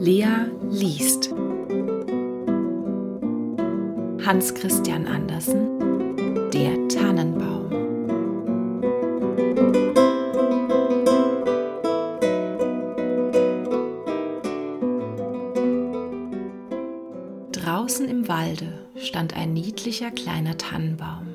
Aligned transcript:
Lea 0.00 0.46
liest. 0.70 1.30
Hans 4.24 4.54
Christian 4.54 5.08
Andersen 5.08 6.50
Der 6.52 6.86
Tannenbaum. 6.86 7.68
Draußen 17.50 18.08
im 18.08 18.28
Walde 18.28 18.88
stand 18.94 19.36
ein 19.36 19.52
niedlicher 19.52 20.12
kleiner 20.12 20.56
Tannenbaum. 20.56 21.34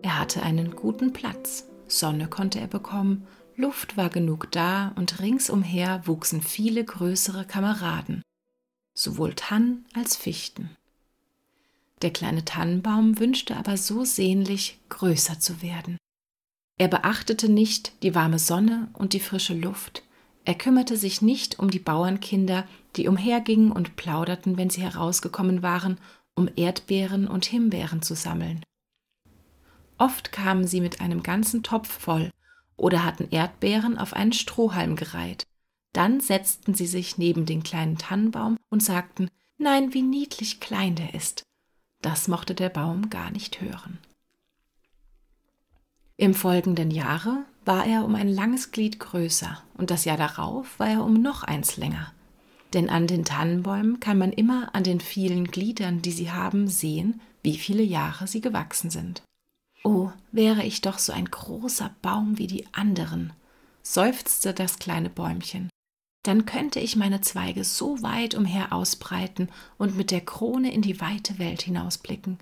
Er 0.00 0.18
hatte 0.18 0.42
einen 0.42 0.74
guten 0.74 1.12
Platz, 1.12 1.68
Sonne 1.86 2.28
konnte 2.28 2.60
er 2.60 2.66
bekommen 2.66 3.26
Luft 3.56 3.96
war 3.96 4.10
genug 4.10 4.50
da 4.50 4.92
und 4.96 5.20
ringsumher 5.20 6.06
wuchsen 6.06 6.42
viele 6.42 6.84
größere 6.84 7.44
Kameraden, 7.44 8.22
sowohl 8.94 9.34
Tannen 9.34 9.84
als 9.94 10.16
Fichten. 10.16 10.70
Der 12.02 12.12
kleine 12.12 12.44
Tannenbaum 12.44 13.18
wünschte 13.18 13.56
aber 13.56 13.76
so 13.76 14.04
sehnlich, 14.04 14.78
größer 14.88 15.38
zu 15.38 15.62
werden. 15.62 15.98
Er 16.78 16.88
beachtete 16.88 17.48
nicht 17.48 18.02
die 18.02 18.14
warme 18.14 18.40
Sonne 18.40 18.88
und 18.94 19.12
die 19.12 19.20
frische 19.20 19.54
Luft, 19.54 20.02
er 20.44 20.54
kümmerte 20.54 20.96
sich 20.96 21.22
nicht 21.22 21.58
um 21.58 21.70
die 21.70 21.78
Bauernkinder, 21.78 22.66
die 22.96 23.08
umhergingen 23.08 23.72
und 23.72 23.96
plauderten, 23.96 24.56
wenn 24.56 24.68
sie 24.68 24.82
herausgekommen 24.82 25.62
waren, 25.62 25.98
um 26.34 26.50
Erdbeeren 26.54 27.26
und 27.28 27.46
Himbeeren 27.46 28.02
zu 28.02 28.14
sammeln. 28.14 28.62
Oft 29.96 30.32
kamen 30.32 30.66
sie 30.66 30.80
mit 30.80 31.00
einem 31.00 31.22
ganzen 31.22 31.62
Topf 31.62 31.88
voll 31.88 32.30
oder 32.76 33.04
hatten 33.04 33.28
Erdbeeren 33.30 33.98
auf 33.98 34.14
einen 34.14 34.32
Strohhalm 34.32 34.96
gereiht. 34.96 35.44
Dann 35.92 36.20
setzten 36.20 36.74
sie 36.74 36.86
sich 36.86 37.18
neben 37.18 37.46
den 37.46 37.62
kleinen 37.62 37.98
Tannenbaum 37.98 38.56
und 38.70 38.82
sagten, 38.82 39.28
Nein, 39.58 39.94
wie 39.94 40.02
niedlich 40.02 40.60
klein 40.60 40.96
der 40.96 41.14
ist. 41.14 41.44
Das 42.02 42.28
mochte 42.28 42.54
der 42.54 42.68
Baum 42.68 43.08
gar 43.08 43.30
nicht 43.30 43.60
hören. 43.60 43.98
Im 46.16 46.34
folgenden 46.34 46.90
Jahre 46.90 47.44
war 47.64 47.86
er 47.86 48.04
um 48.04 48.14
ein 48.14 48.28
langes 48.28 48.72
Glied 48.72 49.00
größer 49.00 49.62
und 49.76 49.90
das 49.90 50.04
Jahr 50.04 50.16
darauf 50.16 50.78
war 50.78 50.88
er 50.88 51.04
um 51.04 51.14
noch 51.14 51.42
eins 51.44 51.76
länger. 51.76 52.12
Denn 52.72 52.90
an 52.90 53.06
den 53.06 53.24
Tannenbäumen 53.24 54.00
kann 54.00 54.18
man 54.18 54.32
immer 54.32 54.74
an 54.74 54.84
den 54.84 55.00
vielen 55.00 55.46
Gliedern, 55.46 56.02
die 56.02 56.12
sie 56.12 56.30
haben, 56.30 56.68
sehen, 56.68 57.20
wie 57.42 57.56
viele 57.56 57.82
Jahre 57.82 58.26
sie 58.26 58.40
gewachsen 58.40 58.90
sind. 58.90 59.22
Oh, 59.84 60.10
wäre 60.32 60.64
ich 60.64 60.80
doch 60.80 60.98
so 60.98 61.12
ein 61.12 61.26
großer 61.26 61.94
Baum 62.00 62.38
wie 62.38 62.46
die 62.46 62.66
anderen, 62.72 63.34
seufzte 63.82 64.54
das 64.54 64.78
kleine 64.78 65.10
Bäumchen. 65.10 65.68
Dann 66.22 66.46
könnte 66.46 66.80
ich 66.80 66.96
meine 66.96 67.20
Zweige 67.20 67.64
so 67.64 68.02
weit 68.02 68.34
umher 68.34 68.72
ausbreiten 68.72 69.50
und 69.76 69.94
mit 69.94 70.10
der 70.10 70.22
Krone 70.22 70.72
in 70.72 70.80
die 70.80 71.02
weite 71.02 71.38
Welt 71.38 71.60
hinausblicken. 71.60 72.38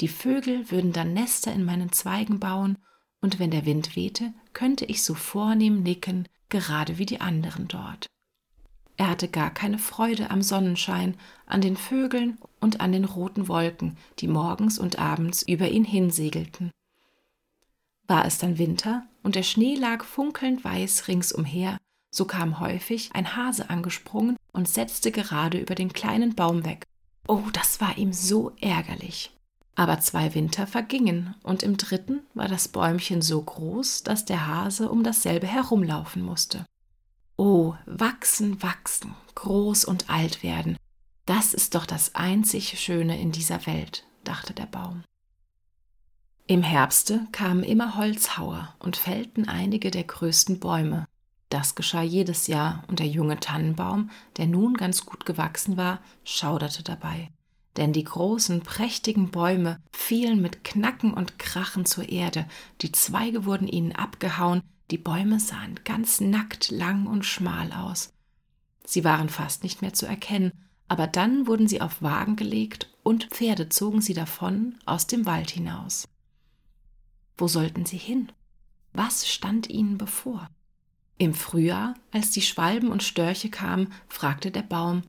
Die 0.00 0.06
Vögel 0.06 0.70
würden 0.70 0.92
dann 0.92 1.12
Nester 1.12 1.52
in 1.52 1.64
meinen 1.64 1.90
Zweigen 1.90 2.38
bauen, 2.38 2.78
und 3.20 3.40
wenn 3.40 3.50
der 3.50 3.66
Wind 3.66 3.96
wehte, 3.96 4.32
könnte 4.52 4.84
ich 4.84 5.02
so 5.02 5.14
vornehm 5.14 5.82
nicken, 5.82 6.28
gerade 6.50 6.98
wie 6.98 7.06
die 7.06 7.20
anderen 7.20 7.66
dort. 7.66 8.06
Er 8.96 9.10
hatte 9.10 9.26
gar 9.28 9.50
keine 9.50 9.78
Freude 9.78 10.30
am 10.30 10.40
Sonnenschein, 10.40 11.16
an 11.46 11.60
den 11.60 11.76
Vögeln 11.76 12.38
und 12.60 12.80
an 12.80 12.92
den 12.92 13.04
roten 13.04 13.48
Wolken, 13.48 13.96
die 14.20 14.28
morgens 14.28 14.78
und 14.78 15.00
abends 15.00 15.42
über 15.42 15.68
ihn 15.68 15.84
hinsegelten. 15.84 16.70
War 18.08 18.24
es 18.24 18.38
dann 18.38 18.58
Winter 18.58 19.04
und 19.22 19.34
der 19.34 19.42
Schnee 19.42 19.74
lag 19.74 20.04
funkelnd 20.04 20.64
weiß 20.64 21.08
ringsumher, 21.08 21.78
so 22.10 22.24
kam 22.24 22.60
häufig 22.60 23.10
ein 23.12 23.36
Hase 23.36 23.68
angesprungen 23.68 24.36
und 24.52 24.68
setzte 24.68 25.10
gerade 25.10 25.58
über 25.58 25.74
den 25.74 25.92
kleinen 25.92 26.34
Baum 26.34 26.64
weg. 26.64 26.84
Oh, 27.28 27.42
das 27.52 27.80
war 27.80 27.98
ihm 27.98 28.12
so 28.12 28.52
ärgerlich. 28.60 29.32
Aber 29.74 30.00
zwei 30.00 30.34
Winter 30.34 30.66
vergingen, 30.66 31.34
und 31.42 31.62
im 31.62 31.76
dritten 31.76 32.20
war 32.32 32.48
das 32.48 32.68
Bäumchen 32.68 33.20
so 33.20 33.42
groß, 33.42 34.04
dass 34.04 34.24
der 34.24 34.46
Hase 34.46 34.88
um 34.88 35.04
dasselbe 35.04 35.46
herumlaufen 35.46 36.22
musste. 36.22 36.64
Oh, 37.36 37.74
wachsen, 37.84 38.62
wachsen, 38.62 39.14
groß 39.34 39.84
und 39.84 40.08
alt 40.08 40.42
werden, 40.42 40.78
das 41.26 41.52
ist 41.52 41.74
doch 41.74 41.84
das 41.84 42.14
einzig 42.14 42.78
Schöne 42.80 43.20
in 43.20 43.32
dieser 43.32 43.66
Welt, 43.66 44.06
dachte 44.24 44.54
der 44.54 44.66
Baum. 44.66 45.02
Im 46.48 46.62
Herbste 46.62 47.26
kamen 47.32 47.64
immer 47.64 47.96
Holzhauer 47.96 48.72
und 48.78 48.96
fällten 48.96 49.48
einige 49.48 49.90
der 49.90 50.04
größten 50.04 50.60
Bäume. 50.60 51.08
Das 51.48 51.74
geschah 51.74 52.02
jedes 52.02 52.46
Jahr, 52.46 52.84
und 52.86 53.00
der 53.00 53.08
junge 53.08 53.40
Tannenbaum, 53.40 54.10
der 54.36 54.46
nun 54.46 54.74
ganz 54.74 55.04
gut 55.04 55.26
gewachsen 55.26 55.76
war, 55.76 56.00
schauderte 56.22 56.84
dabei. 56.84 57.30
Denn 57.76 57.92
die 57.92 58.04
großen, 58.04 58.60
prächtigen 58.60 59.32
Bäume 59.32 59.80
fielen 59.90 60.40
mit 60.40 60.62
Knacken 60.62 61.14
und 61.14 61.40
Krachen 61.40 61.84
zur 61.84 62.08
Erde, 62.08 62.46
die 62.80 62.92
Zweige 62.92 63.44
wurden 63.44 63.66
ihnen 63.66 63.92
abgehauen, 63.92 64.62
die 64.92 64.98
Bäume 64.98 65.40
sahen 65.40 65.80
ganz 65.84 66.20
nackt, 66.20 66.70
lang 66.70 67.06
und 67.06 67.24
schmal 67.24 67.72
aus. 67.72 68.12
Sie 68.84 69.02
waren 69.02 69.28
fast 69.28 69.64
nicht 69.64 69.82
mehr 69.82 69.94
zu 69.94 70.06
erkennen, 70.06 70.52
aber 70.86 71.08
dann 71.08 71.48
wurden 71.48 71.66
sie 71.66 71.80
auf 71.80 72.02
Wagen 72.02 72.36
gelegt 72.36 72.94
und 73.02 73.24
Pferde 73.32 73.68
zogen 73.68 74.00
sie 74.00 74.14
davon 74.14 74.76
aus 74.86 75.08
dem 75.08 75.26
Wald 75.26 75.50
hinaus. 75.50 76.06
Wo 77.36 77.48
sollten 77.48 77.84
sie 77.84 77.98
hin? 77.98 78.32
Was 78.92 79.28
stand 79.28 79.68
ihnen 79.68 79.98
bevor? 79.98 80.48
Im 81.18 81.34
Frühjahr, 81.34 81.94
als 82.12 82.30
die 82.30 82.42
Schwalben 82.42 82.90
und 82.90 83.02
Störche 83.02 83.50
kamen, 83.50 83.92
fragte 84.08 84.50
der 84.50 84.62
Baum 84.62 85.02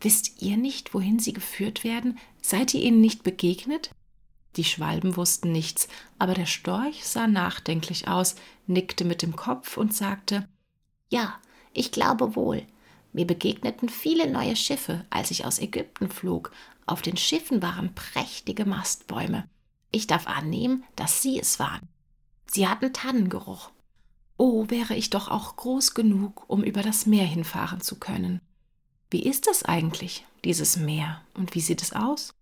Wisst 0.00 0.42
ihr 0.42 0.56
nicht, 0.58 0.92
wohin 0.92 1.18
sie 1.18 1.32
geführt 1.32 1.84
werden? 1.84 2.18
Seid 2.42 2.74
ihr 2.74 2.82
ihnen 2.82 3.00
nicht 3.00 3.22
begegnet? 3.22 3.90
Die 4.56 4.64
Schwalben 4.64 5.16
wussten 5.16 5.50
nichts, 5.50 5.88
aber 6.18 6.34
der 6.34 6.46
Storch 6.46 7.04
sah 7.04 7.26
nachdenklich 7.26 8.06
aus, 8.06 8.36
nickte 8.66 9.04
mit 9.04 9.22
dem 9.22 9.34
Kopf 9.34 9.76
und 9.76 9.94
sagte 9.94 10.46
Ja, 11.08 11.40
ich 11.72 11.90
glaube 11.90 12.36
wohl. 12.36 12.66
Mir 13.12 13.26
begegneten 13.26 13.88
viele 13.88 14.30
neue 14.30 14.56
Schiffe, 14.56 15.06
als 15.08 15.30
ich 15.30 15.44
aus 15.44 15.58
Ägypten 15.58 16.10
flog. 16.10 16.52
Auf 16.86 17.00
den 17.00 17.16
Schiffen 17.16 17.62
waren 17.62 17.94
prächtige 17.94 18.66
Mastbäume. 18.66 19.48
Ich 19.94 20.08
darf 20.08 20.26
annehmen, 20.26 20.82
dass 20.96 21.22
Sie 21.22 21.38
es 21.38 21.60
waren. 21.60 21.88
Sie 22.46 22.66
hatten 22.66 22.92
Tannengeruch. 22.92 23.70
Oh, 24.36 24.68
wäre 24.68 24.96
ich 24.96 25.10
doch 25.10 25.28
auch 25.28 25.54
groß 25.54 25.94
genug, 25.94 26.50
um 26.50 26.64
über 26.64 26.82
das 26.82 27.06
Meer 27.06 27.26
hinfahren 27.26 27.80
zu 27.80 28.00
können. 28.00 28.40
Wie 29.12 29.22
ist 29.22 29.46
es 29.46 29.64
eigentlich, 29.64 30.26
dieses 30.42 30.76
Meer, 30.76 31.20
und 31.34 31.54
wie 31.54 31.60
sieht 31.60 31.80
es 31.80 31.92
aus? 31.92 32.34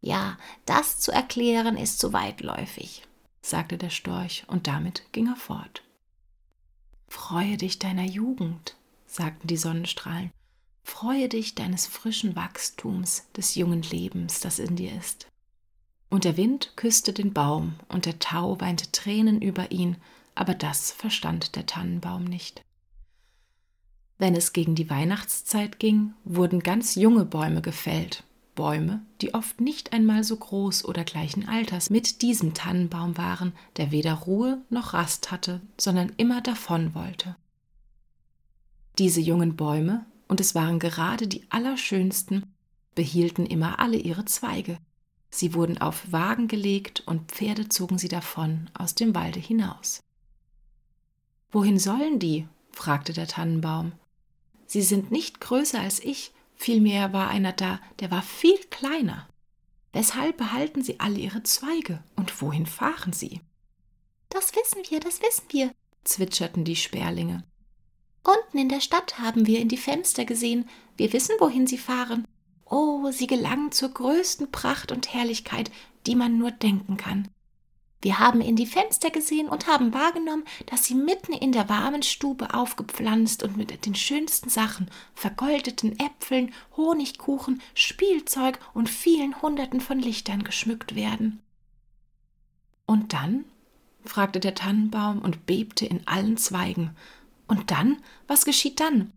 Ja, 0.00 0.38
das 0.64 1.00
zu 1.00 1.10
erklären 1.10 1.76
ist 1.76 1.98
zu 1.98 2.12
weitläufig, 2.12 3.02
sagte 3.40 3.78
der 3.78 3.90
Storch, 3.90 4.44
und 4.46 4.68
damit 4.68 5.02
ging 5.10 5.26
er 5.26 5.34
fort. 5.34 5.82
Freue 7.08 7.56
dich 7.56 7.80
deiner 7.80 8.04
Jugend, 8.04 8.76
sagten 9.08 9.48
die 9.48 9.56
Sonnenstrahlen, 9.56 10.30
freue 10.84 11.28
dich 11.28 11.56
deines 11.56 11.88
frischen 11.88 12.36
Wachstums, 12.36 13.24
des 13.36 13.56
jungen 13.56 13.82
Lebens, 13.82 14.38
das 14.38 14.60
in 14.60 14.76
dir 14.76 14.96
ist. 14.96 15.26
Und 16.12 16.24
der 16.24 16.36
Wind 16.36 16.72
küsste 16.76 17.14
den 17.14 17.32
Baum, 17.32 17.72
und 17.88 18.04
der 18.04 18.18
Tau 18.18 18.60
weinte 18.60 18.92
Tränen 18.92 19.40
über 19.40 19.70
ihn, 19.72 19.96
aber 20.34 20.52
das 20.52 20.92
verstand 20.92 21.56
der 21.56 21.64
Tannenbaum 21.64 22.24
nicht. 22.24 22.60
Wenn 24.18 24.34
es 24.34 24.52
gegen 24.52 24.74
die 24.74 24.90
Weihnachtszeit 24.90 25.78
ging, 25.78 26.12
wurden 26.24 26.60
ganz 26.60 26.96
junge 26.96 27.24
Bäume 27.24 27.62
gefällt, 27.62 28.24
Bäume, 28.54 29.00
die 29.22 29.32
oft 29.32 29.62
nicht 29.62 29.94
einmal 29.94 30.22
so 30.22 30.36
groß 30.36 30.84
oder 30.84 31.02
gleichen 31.02 31.48
Alters 31.48 31.88
mit 31.88 32.20
diesem 32.20 32.52
Tannenbaum 32.52 33.16
waren, 33.16 33.54
der 33.78 33.90
weder 33.90 34.12
Ruhe 34.12 34.60
noch 34.68 34.92
Rast 34.92 35.30
hatte, 35.30 35.62
sondern 35.78 36.12
immer 36.18 36.42
davon 36.42 36.94
wollte. 36.94 37.36
Diese 38.98 39.22
jungen 39.22 39.56
Bäume, 39.56 40.04
und 40.28 40.40
es 40.42 40.54
waren 40.54 40.78
gerade 40.78 41.26
die 41.26 41.46
allerschönsten, 41.48 42.52
behielten 42.94 43.46
immer 43.46 43.78
alle 43.78 43.96
ihre 43.96 44.26
Zweige, 44.26 44.76
Sie 45.34 45.54
wurden 45.54 45.78
auf 45.78 46.12
Wagen 46.12 46.46
gelegt 46.46 47.02
und 47.06 47.32
Pferde 47.32 47.68
zogen 47.68 47.96
sie 47.96 48.08
davon 48.08 48.68
aus 48.74 48.94
dem 48.94 49.14
Walde 49.14 49.40
hinaus. 49.40 50.02
Wohin 51.50 51.78
sollen 51.78 52.18
die? 52.18 52.46
fragte 52.70 53.12
der 53.12 53.26
Tannenbaum. 53.26 53.92
Sie 54.66 54.82
sind 54.82 55.10
nicht 55.10 55.40
größer 55.40 55.80
als 55.80 56.00
ich, 56.00 56.32
vielmehr 56.54 57.12
war 57.12 57.28
einer 57.28 57.52
da, 57.52 57.80
der 58.00 58.10
war 58.10 58.22
viel 58.22 58.58
kleiner. 58.70 59.26
Weshalb 59.92 60.36
behalten 60.36 60.82
sie 60.82 61.00
alle 61.00 61.18
ihre 61.18 61.42
Zweige 61.42 62.02
und 62.16 62.40
wohin 62.40 62.66
fahren 62.66 63.12
sie? 63.12 63.40
Das 64.28 64.54
wissen 64.54 64.82
wir, 64.88 65.00
das 65.00 65.20
wissen 65.20 65.44
wir, 65.50 65.72
zwitscherten 66.04 66.64
die 66.64 66.76
Sperlinge. 66.76 67.44
Unten 68.22 68.58
in 68.58 68.68
der 68.68 68.80
Stadt 68.80 69.18
haben 69.18 69.46
wir 69.46 69.60
in 69.60 69.68
die 69.68 69.76
Fenster 69.76 70.24
gesehen, 70.24 70.68
wir 70.96 71.12
wissen, 71.12 71.34
wohin 71.38 71.66
sie 71.66 71.78
fahren, 71.78 72.26
Oh, 72.74 73.10
sie 73.10 73.26
gelangen 73.26 73.70
zur 73.70 73.90
größten 73.90 74.50
Pracht 74.50 74.92
und 74.92 75.12
Herrlichkeit, 75.12 75.70
die 76.06 76.14
man 76.16 76.38
nur 76.38 76.50
denken 76.50 76.96
kann. 76.96 77.28
Wir 78.00 78.18
haben 78.18 78.40
in 78.40 78.56
die 78.56 78.64
Fenster 78.64 79.10
gesehen 79.10 79.46
und 79.50 79.66
haben 79.66 79.92
wahrgenommen, 79.92 80.44
dass 80.64 80.86
sie 80.86 80.94
mitten 80.94 81.34
in 81.34 81.52
der 81.52 81.68
warmen 81.68 82.02
Stube 82.02 82.54
aufgepflanzt 82.54 83.42
und 83.42 83.58
mit 83.58 83.84
den 83.84 83.94
schönsten 83.94 84.48
Sachen, 84.48 84.90
vergoldeten 85.14 85.98
Äpfeln, 85.98 86.54
Honigkuchen, 86.74 87.60
Spielzeug 87.74 88.58
und 88.72 88.88
vielen 88.88 89.42
Hunderten 89.42 89.82
von 89.82 89.98
Lichtern 89.98 90.42
geschmückt 90.42 90.94
werden. 90.94 91.42
Und 92.86 93.12
dann? 93.12 93.44
fragte 94.02 94.40
der 94.40 94.54
Tannenbaum 94.54 95.18
und 95.20 95.44
bebte 95.44 95.84
in 95.84 96.06
allen 96.08 96.38
Zweigen. 96.38 96.96
Und 97.46 97.70
dann? 97.70 97.98
Was 98.26 98.46
geschieht 98.46 98.80
dann? 98.80 99.12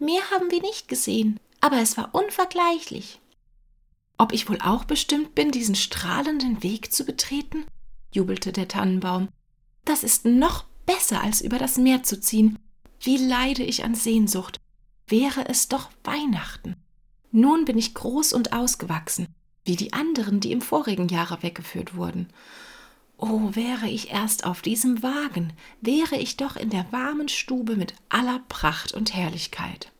Mehr 0.00 0.32
haben 0.32 0.50
wir 0.50 0.60
nicht 0.60 0.88
gesehen, 0.88 1.38
aber 1.60 1.78
es 1.78 1.96
war 1.96 2.14
unvergleichlich. 2.14 3.20
Ob 4.18 4.32
ich 4.32 4.48
wohl 4.48 4.58
auch 4.60 4.84
bestimmt 4.84 5.34
bin, 5.34 5.50
diesen 5.50 5.74
strahlenden 5.74 6.62
Weg 6.62 6.92
zu 6.92 7.04
betreten? 7.04 7.64
jubelte 8.12 8.52
der 8.52 8.68
Tannenbaum. 8.68 9.28
Das 9.84 10.02
ist 10.02 10.24
noch 10.24 10.64
besser, 10.86 11.22
als 11.22 11.40
über 11.40 11.58
das 11.58 11.76
Meer 11.76 12.02
zu 12.02 12.20
ziehen. 12.20 12.58
Wie 13.00 13.18
leide 13.18 13.62
ich 13.62 13.84
an 13.84 13.94
Sehnsucht. 13.94 14.58
Wäre 15.06 15.48
es 15.48 15.68
doch 15.68 15.90
Weihnachten. 16.02 16.76
Nun 17.30 17.64
bin 17.64 17.76
ich 17.76 17.94
groß 17.94 18.32
und 18.32 18.52
ausgewachsen, 18.52 19.28
wie 19.64 19.76
die 19.76 19.92
anderen, 19.92 20.40
die 20.40 20.52
im 20.52 20.62
vorigen 20.62 21.08
Jahre 21.08 21.42
weggeführt 21.42 21.94
wurden. 21.94 22.28
Oh, 23.18 23.54
wäre 23.54 23.88
ich 23.88 24.10
erst 24.10 24.44
auf 24.44 24.62
diesem 24.62 25.02
Wagen, 25.02 25.52
wäre 25.80 26.16
ich 26.16 26.36
doch 26.36 26.56
in 26.56 26.70
der 26.70 26.90
warmen 26.92 27.28
Stube 27.28 27.76
mit 27.76 27.94
aller 28.08 28.40
Pracht 28.48 28.92
und 28.92 29.14
Herrlichkeit. 29.14 29.92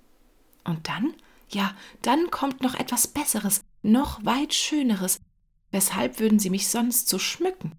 Und 0.65 0.89
dann, 0.89 1.15
ja, 1.49 1.75
dann 2.03 2.31
kommt 2.31 2.63
noch 2.63 2.75
etwas 2.75 3.09
Besseres, 3.09 3.63
noch 3.83 4.25
weit 4.25 4.55
Schöneres. 4.55 5.21
Weshalb 5.71 6.19
würden 6.19 6.39
sie 6.39 6.51
mich 6.51 6.69
sonst 6.69 7.09
so 7.09 7.19
schmücken? 7.19 7.73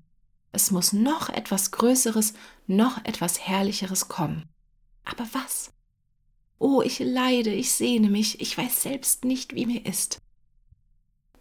Es 0.52 0.72
muss 0.72 0.94
noch 0.94 1.30
etwas 1.30 1.72
Größeres, 1.72 2.34
noch 2.68 3.04
etwas 3.06 3.40
Herrlicheres 3.40 4.08
kommen. 4.08 4.48
Aber 5.04 5.28
was? 5.34 5.72
Oh, 6.60 6.82
ich 6.82 7.00
leide, 7.00 7.52
ich 7.54 7.72
sehne 7.72 8.10
mich, 8.10 8.42
ich 8.42 8.58
weiß 8.58 8.82
selbst 8.82 9.26
nicht, 9.26 9.54
wie 9.54 9.66
mir 9.66 9.86
ist. 9.86 10.20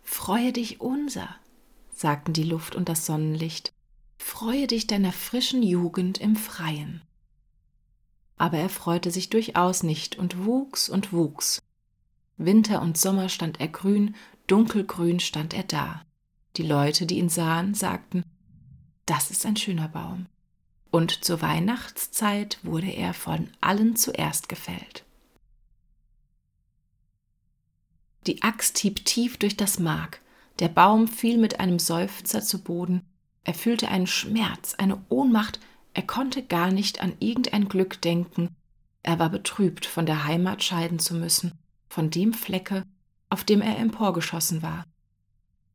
Freue 0.02 0.52
dich 0.52 0.81
unser, 0.81 1.34
sagten 1.90 2.32
die 2.32 2.43
Luft 2.43 2.76
und 2.76 2.88
das 2.88 3.06
Sonnenlicht, 3.06 3.72
freue 4.19 4.67
dich 4.67 4.87
deiner 4.87 5.12
frischen 5.12 5.62
Jugend 5.62 6.19
im 6.19 6.37
Freien. 6.37 7.02
Aber 8.37 8.58
er 8.58 8.69
freute 8.69 9.11
sich 9.11 9.31
durchaus 9.31 9.82
nicht 9.82 10.17
und 10.17 10.44
wuchs 10.44 10.88
und 10.88 11.12
wuchs. 11.12 11.62
Winter 12.37 12.83
und 12.83 12.99
Sommer 12.99 13.29
stand 13.29 13.61
er 13.61 13.69
grün, 13.69 14.15
dunkelgrün 14.47 15.21
stand 15.21 15.55
er 15.55 15.65
da. 15.65 16.03
Die 16.56 16.62
Leute, 16.62 17.06
die 17.06 17.19
ihn 17.19 17.29
sahen, 17.29 17.75
sagten, 17.75 18.25
das 19.06 19.31
ist 19.31 19.47
ein 19.47 19.56
schöner 19.56 19.88
Baum. 19.88 20.27
Und 20.91 21.25
zur 21.25 21.43
Weihnachtszeit 21.43 22.59
wurde 22.62 22.91
er 22.91 23.15
von 23.15 23.49
allen 23.61 23.97
zuerst 23.97 24.49
gefällt. 24.49 25.05
Die 28.27 28.43
Axt 28.43 28.79
hieb 28.79 29.05
tief 29.05 29.37
durch 29.37 29.56
das 29.56 29.79
Mark, 29.79 30.21
der 30.59 30.69
Baum 30.69 31.06
fiel 31.06 31.39
mit 31.39 31.61
einem 31.61 31.79
Seufzer 31.79 32.43
zu 32.43 32.62
Boden, 32.62 33.03
er 33.44 33.55
fühlte 33.55 33.89
einen 33.89 34.09
Schmerz, 34.09 34.75
eine 34.75 35.05
Ohnmacht, 35.09 35.61
er 35.94 36.03
konnte 36.03 36.43
gar 36.43 36.73
nicht 36.73 37.00
an 37.00 37.15
irgendein 37.21 37.69
Glück 37.69 38.00
denken, 38.03 38.49
er 39.03 39.21
war 39.21 39.31
betrübt, 39.31 39.87
von 39.87 40.06
der 40.06 40.25
Heimat 40.25 40.65
scheiden 40.65 40.99
zu 40.99 41.15
müssen, 41.15 41.53
von 41.88 42.11
dem 42.11 42.33
Flecke, 42.33 42.85
auf 43.31 43.44
dem 43.44 43.61
er 43.61 43.79
emporgeschossen 43.79 44.62
war. 44.62 44.85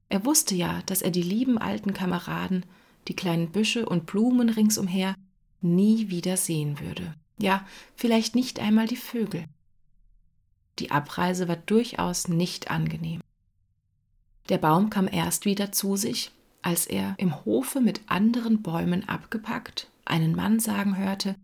Er 0.10 0.26
wusste 0.26 0.56
ja, 0.56 0.82
dass 0.86 1.02
er 1.02 1.12
die 1.12 1.22
lieben 1.22 1.58
alten 1.58 1.94
Kameraden, 1.94 2.66
die 3.08 3.16
kleinen 3.16 3.52
Büsche 3.52 3.86
und 3.88 4.06
Blumen 4.06 4.50
ringsumher 4.50 5.16
nie 5.62 6.10
wieder 6.10 6.38
sehen 6.38 6.80
würde. 6.80 7.14
Ja, 7.38 7.66
vielleicht 7.96 8.36
nicht 8.36 8.60
einmal 8.60 8.88
die 8.88 8.98
Vögel. 8.98 9.46
Die 10.80 10.92
Abreise 10.92 11.48
war 11.48 11.56
durchaus 11.56 12.28
nicht 12.28 12.72
angenehm. 12.72 13.22
Der 14.50 14.58
Baum 14.58 14.90
kam 14.90 15.08
erst 15.08 15.46
wieder 15.46 15.72
zu 15.72 15.96
sich, 15.96 16.32
als 16.62 16.86
er 16.86 17.16
im 17.18 17.46
Hofe 17.46 17.80
mit 17.80 18.02
anderen 18.08 18.62
Bäumen 18.62 19.08
abgepackt 19.08 19.92
einen 20.06 20.36
Mann 20.36 20.60
sagen 20.60 20.98
hörte, 20.98 21.36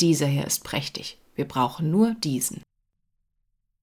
dieser 0.00 0.26
hier 0.26 0.46
ist 0.46 0.64
prächtig, 0.64 1.18
wir 1.34 1.46
brauchen 1.46 1.90
nur 1.90 2.14
diesen. 2.14 2.62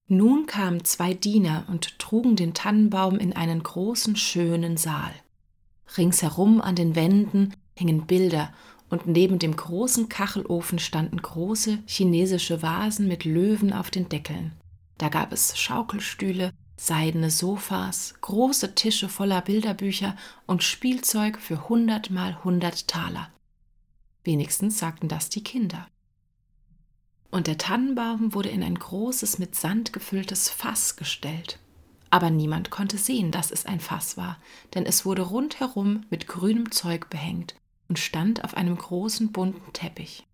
Nun 0.08 0.46
kamen 0.46 0.84
zwei 0.84 1.14
Diener 1.14 1.64
und 1.68 1.98
trugen 1.98 2.36
den 2.36 2.54
Tannenbaum 2.54 3.18
in 3.18 3.32
einen 3.32 3.62
großen, 3.62 4.14
schönen 4.14 4.76
Saal. 4.76 5.12
Ringsherum 5.96 6.60
an 6.60 6.76
den 6.76 6.94
Wänden 6.94 7.54
hingen 7.74 8.06
Bilder 8.06 8.52
und 8.88 9.08
neben 9.08 9.40
dem 9.40 9.56
großen 9.56 10.08
Kachelofen 10.08 10.78
standen 10.78 11.20
große 11.20 11.80
chinesische 11.86 12.62
Vasen 12.62 13.08
mit 13.08 13.24
Löwen 13.24 13.72
auf 13.72 13.90
den 13.90 14.08
Deckeln. 14.08 14.52
Da 14.98 15.08
gab 15.08 15.32
es 15.32 15.58
Schaukelstühle, 15.58 16.52
seidene 16.76 17.30
Sofas, 17.30 18.14
große 18.20 18.76
Tische 18.76 19.08
voller 19.08 19.40
Bilderbücher 19.40 20.14
und 20.46 20.62
Spielzeug 20.62 21.38
für 21.38 21.68
hundert 21.68 22.10
mal 22.10 22.44
hundert 22.44 22.86
Taler. 22.86 23.30
Wenigstens 24.22 24.78
sagten 24.78 25.08
das 25.08 25.30
die 25.30 25.42
Kinder. 25.42 25.88
Und 27.30 27.46
der 27.46 27.58
Tannenbaum 27.58 28.34
wurde 28.34 28.48
in 28.48 28.62
ein 28.62 28.76
großes 28.76 29.38
mit 29.38 29.54
Sand 29.54 29.92
gefülltes 29.92 30.48
Fass 30.48 30.96
gestellt 30.96 31.58
aber 32.10 32.30
niemand 32.30 32.70
konnte 32.70 32.98
sehen, 32.98 33.30
dass 33.30 33.50
es 33.50 33.66
ein 33.66 33.80
Fass 33.80 34.16
war, 34.16 34.38
denn 34.74 34.86
es 34.86 35.04
wurde 35.04 35.22
rundherum 35.22 36.06
mit 36.10 36.26
grünem 36.26 36.70
Zeug 36.70 37.10
behängt 37.10 37.56
und 37.88 37.98
stand 37.98 38.44
auf 38.44 38.56
einem 38.56 38.76
großen 38.76 39.32
bunten 39.32 39.72
Teppich. 39.72 40.26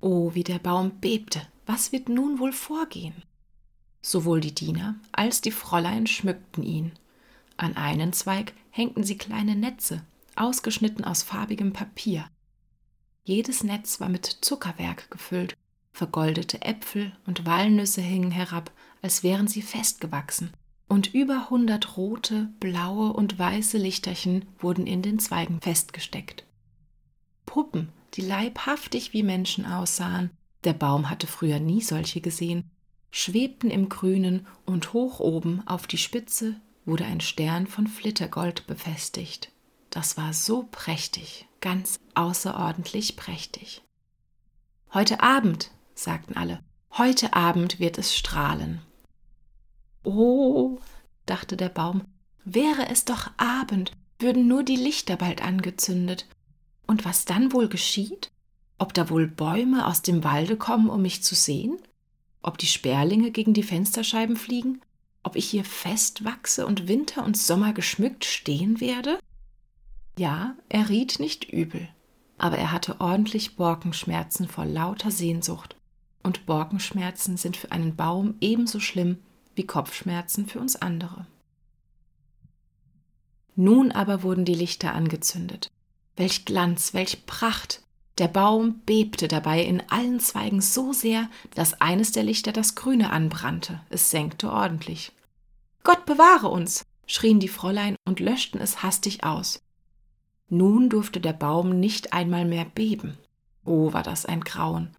Oh, 0.00 0.34
wie 0.34 0.44
der 0.44 0.58
Baum 0.58 0.98
bebte, 1.00 1.46
was 1.66 1.92
wird 1.92 2.08
nun 2.08 2.38
wohl 2.38 2.52
vorgehen? 2.52 3.14
Sowohl 4.00 4.40
die 4.40 4.54
Diener 4.54 4.96
als 5.12 5.40
die 5.42 5.52
Fräulein 5.52 6.06
schmückten 6.06 6.64
ihn. 6.64 6.92
An 7.56 7.76
einen 7.76 8.12
Zweig 8.12 8.52
hängten 8.70 9.04
sie 9.04 9.16
kleine 9.16 9.54
Netze, 9.54 10.02
ausgeschnitten 10.34 11.04
aus 11.04 11.22
farbigem 11.22 11.72
Papier. 11.72 12.28
Jedes 13.22 13.62
Netz 13.62 14.00
war 14.00 14.08
mit 14.08 14.26
Zuckerwerk 14.26 15.08
gefüllt, 15.08 15.56
vergoldete 15.92 16.62
Äpfel 16.62 17.12
und 17.26 17.46
Walnüsse 17.46 18.00
hingen 18.00 18.30
herab, 18.30 18.70
als 19.02 19.22
wären 19.22 19.48
sie 19.48 19.62
festgewachsen, 19.62 20.52
und 20.88 21.14
über 21.14 21.48
hundert 21.50 21.96
rote, 21.96 22.50
blaue 22.60 23.12
und 23.12 23.38
weiße 23.38 23.78
Lichterchen 23.78 24.44
wurden 24.58 24.86
in 24.86 25.02
den 25.02 25.18
Zweigen 25.18 25.60
festgesteckt. 25.60 26.44
Puppen, 27.46 27.90
die 28.14 28.22
leibhaftig 28.22 29.12
wie 29.12 29.22
Menschen 29.22 29.64
aussahen, 29.66 30.30
der 30.64 30.74
Baum 30.74 31.10
hatte 31.10 31.26
früher 31.26 31.60
nie 31.60 31.80
solche 31.80 32.20
gesehen, 32.20 32.70
schwebten 33.10 33.70
im 33.70 33.88
Grünen 33.88 34.46
und 34.64 34.92
hoch 34.92 35.20
oben 35.20 35.66
auf 35.66 35.86
die 35.86 35.98
Spitze 35.98 36.60
wurde 36.84 37.04
ein 37.04 37.20
Stern 37.20 37.66
von 37.66 37.86
Flittergold 37.86 38.66
befestigt. 38.66 39.52
Das 39.90 40.16
war 40.16 40.32
so 40.32 40.68
prächtig, 40.70 41.46
ganz 41.60 42.00
außerordentlich 42.14 43.16
prächtig. 43.16 43.82
Heute 44.92 45.22
Abend, 45.22 45.70
sagten 46.02 46.36
alle, 46.36 46.60
heute 46.96 47.34
Abend 47.34 47.80
wird 47.80 47.98
es 47.98 48.14
strahlen. 48.14 48.80
Oh, 50.04 50.78
dachte 51.26 51.56
der 51.56 51.68
Baum, 51.68 52.02
wäre 52.44 52.88
es 52.88 53.04
doch 53.04 53.30
Abend, 53.36 53.92
würden 54.18 54.46
nur 54.46 54.62
die 54.62 54.76
Lichter 54.76 55.16
bald 55.16 55.42
angezündet. 55.42 56.26
Und 56.86 57.04
was 57.04 57.24
dann 57.24 57.52
wohl 57.52 57.68
geschieht? 57.68 58.30
Ob 58.78 58.94
da 58.94 59.10
wohl 59.10 59.28
Bäume 59.28 59.86
aus 59.86 60.02
dem 60.02 60.24
Walde 60.24 60.56
kommen, 60.56 60.90
um 60.90 61.02
mich 61.02 61.22
zu 61.22 61.34
sehen? 61.34 61.78
Ob 62.42 62.58
die 62.58 62.66
Sperlinge 62.66 63.30
gegen 63.30 63.54
die 63.54 63.62
Fensterscheiben 63.62 64.36
fliegen? 64.36 64.80
Ob 65.22 65.36
ich 65.36 65.48
hier 65.48 65.64
fest 65.64 66.24
wachse 66.24 66.66
und 66.66 66.88
Winter 66.88 67.24
und 67.24 67.36
Sommer 67.36 67.72
geschmückt 67.72 68.24
stehen 68.24 68.80
werde? 68.80 69.18
Ja, 70.18 70.56
er 70.68 70.88
riet 70.88 71.20
nicht 71.20 71.44
übel, 71.44 71.88
aber 72.38 72.58
er 72.58 72.72
hatte 72.72 73.00
ordentlich 73.00 73.56
Borkenschmerzen 73.56 74.48
vor 74.48 74.66
lauter 74.66 75.12
Sehnsucht. 75.12 75.76
Und 76.22 76.46
Borkenschmerzen 76.46 77.36
sind 77.36 77.56
für 77.56 77.72
einen 77.72 77.96
Baum 77.96 78.34
ebenso 78.40 78.80
schlimm 78.80 79.18
wie 79.54 79.66
Kopfschmerzen 79.66 80.46
für 80.46 80.60
uns 80.60 80.76
andere. 80.76 81.26
Nun 83.54 83.92
aber 83.92 84.22
wurden 84.22 84.44
die 84.44 84.54
Lichter 84.54 84.94
angezündet. 84.94 85.70
Welch 86.16 86.44
Glanz, 86.44 86.94
welch 86.94 87.26
Pracht! 87.26 87.82
Der 88.18 88.28
Baum 88.28 88.80
bebte 88.84 89.26
dabei 89.26 89.62
in 89.62 89.82
allen 89.88 90.20
Zweigen 90.20 90.60
so 90.60 90.92
sehr, 90.92 91.28
dass 91.54 91.80
eines 91.80 92.12
der 92.12 92.22
Lichter 92.22 92.52
das 92.52 92.74
Grüne 92.74 93.10
anbrannte. 93.10 93.80
Es 93.88 94.10
senkte 94.10 94.50
ordentlich. 94.50 95.12
Gott 95.82 96.04
bewahre 96.06 96.48
uns! 96.48 96.84
schrien 97.06 97.40
die 97.40 97.48
Fräulein 97.48 97.96
und 98.04 98.20
löschten 98.20 98.60
es 98.60 98.82
hastig 98.82 99.24
aus. 99.24 99.60
Nun 100.48 100.88
durfte 100.88 101.20
der 101.20 101.32
Baum 101.32 101.80
nicht 101.80 102.12
einmal 102.12 102.44
mehr 102.44 102.64
beben. 102.64 103.18
Oh, 103.64 103.92
war 103.92 104.02
das 104.02 104.26
ein 104.26 104.42
Grauen. 104.42 104.96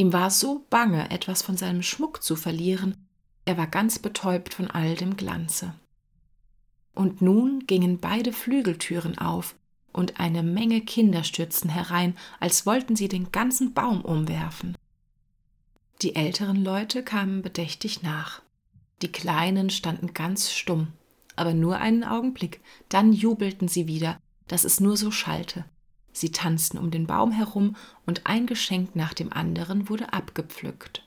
Ihm 0.00 0.14
war 0.14 0.30
so 0.30 0.64
bange, 0.70 1.10
etwas 1.10 1.42
von 1.42 1.58
seinem 1.58 1.82
Schmuck 1.82 2.22
zu 2.22 2.34
verlieren, 2.34 3.06
er 3.44 3.58
war 3.58 3.66
ganz 3.66 3.98
betäubt 3.98 4.54
von 4.54 4.70
all 4.70 4.94
dem 4.94 5.14
Glanze. 5.14 5.74
Und 6.94 7.20
nun 7.20 7.66
gingen 7.66 7.98
beide 7.98 8.32
Flügeltüren 8.32 9.18
auf, 9.18 9.56
und 9.92 10.18
eine 10.18 10.42
Menge 10.42 10.80
Kinder 10.80 11.22
stürzten 11.22 11.68
herein, 11.68 12.16
als 12.38 12.64
wollten 12.64 12.96
sie 12.96 13.08
den 13.08 13.30
ganzen 13.30 13.74
Baum 13.74 14.00
umwerfen. 14.00 14.74
Die 16.00 16.16
älteren 16.16 16.64
Leute 16.64 17.02
kamen 17.02 17.42
bedächtig 17.42 18.00
nach. 18.02 18.40
Die 19.02 19.12
Kleinen 19.12 19.68
standen 19.68 20.14
ganz 20.14 20.50
stumm, 20.50 20.94
aber 21.36 21.52
nur 21.52 21.76
einen 21.76 22.04
Augenblick, 22.04 22.62
dann 22.88 23.12
jubelten 23.12 23.68
sie 23.68 23.86
wieder, 23.86 24.18
dass 24.48 24.64
es 24.64 24.80
nur 24.80 24.96
so 24.96 25.10
schallte. 25.10 25.66
Sie 26.12 26.32
tanzten 26.32 26.78
um 26.78 26.90
den 26.90 27.06
Baum 27.06 27.32
herum, 27.32 27.76
und 28.06 28.26
ein 28.26 28.46
Geschenk 28.46 28.96
nach 28.96 29.14
dem 29.14 29.32
anderen 29.32 29.88
wurde 29.88 30.12
abgepflückt. 30.12 31.04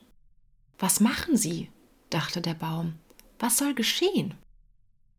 Was 0.79 0.99
machen 0.99 1.37
Sie? 1.37 1.69
dachte 2.09 2.41
der 2.41 2.53
Baum. 2.53 2.95
Was 3.39 3.57
soll 3.57 3.73
geschehen? 3.73 4.35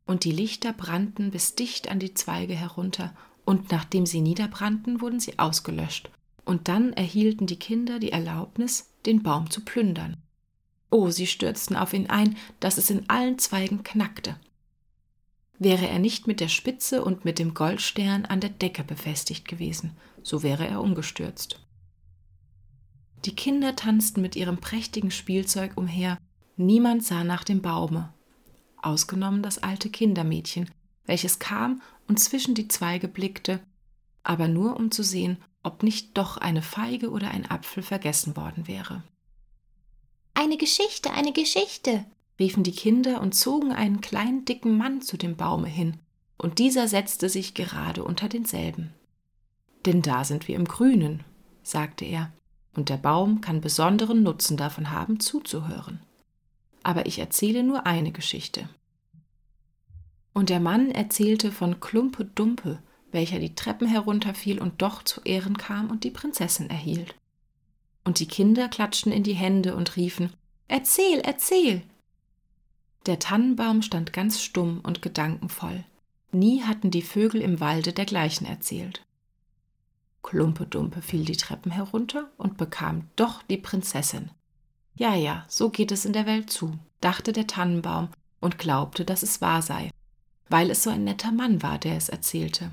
Und 0.07 0.25
die 0.25 0.33
Lichter 0.33 0.73
brannten 0.73 1.31
bis 1.31 1.55
dicht 1.55 1.91
an 1.91 1.99
die 1.99 2.15
Zweige 2.15 2.55
herunter, 2.55 3.15
und 3.45 3.71
nachdem 3.71 4.07
sie 4.07 4.21
niederbrannten, 4.21 5.01
wurden 5.01 5.21
sie 5.21 5.39
ausgelöscht, 5.39 6.11
und 6.45 6.69
dann 6.69 6.93
erhielten 6.93 7.47
die 7.47 7.59
Kinder 7.59 7.99
die 7.99 8.13
Erlaubnis, 8.13 8.91
den 9.07 9.23
Baum 9.23 9.51
zu 9.51 9.63
plündern. 9.63 10.17
Oh, 10.91 11.11
sie 11.11 11.27
stürzten 11.27 11.77
auf 11.77 11.93
ihn 11.93 12.09
ein, 12.09 12.37
dass 12.61 12.79
es 12.79 12.91
in 12.91 13.09
allen 13.11 13.39
Zweigen 13.39 13.83
knackte. 13.83 14.37
Wäre 15.59 15.89
er 15.89 15.99
nicht 15.99 16.27
mit 16.27 16.41
der 16.41 16.49
Spitze 16.49 17.05
und 17.05 17.25
mit 17.25 17.39
dem 17.39 17.55
Goldstern 17.55 18.25
an 18.25 18.41
der 18.41 18.51
Decke 18.51 18.83
befestigt 18.85 19.47
gewesen, 19.47 19.97
so 20.23 20.43
wäre 20.43 20.67
er 20.67 20.81
umgestürzt. 20.81 21.61
Die 23.25 23.35
Kinder 23.35 23.75
tanzten 23.77 24.21
mit 24.21 24.37
ihrem 24.37 24.59
prächtigen 24.59 25.11
Spielzeug 25.11 25.73
umher, 25.77 26.19
niemand 26.57 27.05
sah 27.05 27.25
nach 27.25 27.45
dem 27.45 27.63
Baume, 27.63 28.13
ausgenommen 28.83 29.43
das 29.43 29.63
alte 29.63 29.89
Kindermädchen, 29.89 30.71
welches 31.07 31.39
kam 31.39 31.81
und 32.09 32.21
zwischen 32.21 32.55
die 32.55 32.69
Zweige 32.69 33.09
blickte, 33.09 33.61
aber 34.23 34.49
nur 34.49 34.77
um 34.77 34.91
zu 34.91 35.03
sehen, 35.03 35.39
ob 35.63 35.83
nicht 35.83 36.17
doch 36.19 36.37
eine 36.37 36.63
Feige 36.63 37.11
oder 37.11 37.31
ein 37.31 37.51
Apfel 37.51 37.83
vergessen 37.83 38.37
worden 38.37 38.67
wäre. 38.69 39.03
Eine 40.35 40.59
Geschichte, 40.59 41.13
eine 41.13 41.33
Geschichte, 41.33 42.05
riefen 42.39 42.63
die 42.65 42.73
Kinder 42.73 43.21
und 43.21 43.35
zogen 43.35 43.73
einen 43.73 44.01
kleinen 44.01 44.45
dicken 44.45 44.77
Mann 44.77 45.03
zu 45.03 45.17
dem 45.17 45.37
Baume 45.37 45.69
hin, 45.69 45.99
und 46.37 46.59
dieser 46.59 46.89
setzte 46.89 47.29
sich 47.29 47.55
gerade 47.55 48.05
unter 48.05 48.29
denselben. 48.29 48.93
Denn 49.87 50.03
da 50.03 50.25
sind 50.25 50.49
wir 50.49 50.57
im 50.57 50.65
Grünen, 50.65 51.23
sagte 51.63 52.05
er, 52.05 52.33
und 52.75 52.89
der 52.89 52.97
Baum 52.97 53.41
kann 53.41 53.61
besonderen 53.61 54.23
Nutzen 54.23 54.57
davon 54.57 54.91
haben, 54.91 55.21
zuzuhören. 55.21 56.01
Aber 56.83 57.07
ich 57.07 57.19
erzähle 57.19 57.63
nur 57.63 57.87
eine 57.87 58.11
Geschichte. 58.11 58.69
Und 60.33 60.49
der 60.49 60.61
Mann 60.61 60.91
erzählte 60.91 61.53
von 61.53 61.79
Klumpe 61.79 62.25
Dumpe, 62.25 62.81
welcher 63.13 63.39
die 63.39 63.55
Treppen 63.55 63.87
herunterfiel 63.87 64.61
und 64.61 64.83
doch 64.83 65.05
zu 65.05 65.21
Ehren 65.23 65.57
kam 65.57 65.89
und 65.91 66.03
die 66.03 66.11
Prinzessin 66.11 66.69
erhielt. 66.69 67.15
Und 68.03 68.19
die 68.19 68.27
Kinder 68.27 68.69
klatschten 68.69 69.13
in 69.13 69.23
die 69.23 69.35
Hände 69.35 69.77
und 69.77 69.97
riefen 69.97 70.33
Erzähl, 70.67 71.21
erzähl. 71.21 71.83
Der 73.07 73.19
Tannenbaum 73.19 73.83
stand 73.83 74.13
ganz 74.13 74.41
stumm 74.41 74.81
und 74.83 75.03
gedankenvoll. 75.03 75.85
Nie 76.33 76.63
hatten 76.63 76.91
die 76.91 77.03
Vögel 77.03 77.41
im 77.43 77.61
Walde 77.61 77.93
dergleichen 77.93 78.47
erzählt. 78.47 79.05
Klumpe-Dumpe 80.23 81.03
fiel 81.03 81.25
die 81.25 81.37
Treppen 81.37 81.71
herunter 81.71 82.31
und 82.39 82.57
bekam 82.57 83.09
doch 83.15 83.43
die 83.43 83.59
Prinzessin. 83.59 84.31
Ja, 84.95 85.15
ja, 85.15 85.45
so 85.49 85.71
geht 85.71 85.93
es 85.93 86.05
in 86.05 86.13
der 86.13 86.27
Welt 86.27 86.51
zu, 86.51 86.79
dachte 87.01 87.33
der 87.33 87.47
Tannenbaum 87.47 88.09
und 88.41 88.59
glaubte, 88.59 89.05
dass 89.05 89.23
es 89.23 89.41
wahr 89.41 89.61
sei, 89.61 89.91
weil 90.49 90.71
es 90.71 90.83
so 90.83 90.91
ein 90.91 91.05
netter 91.05 91.31
Mann 91.31 91.63
war, 91.63 91.79
der 91.79 91.97
es 91.97 92.09
erzählte. 92.09 92.71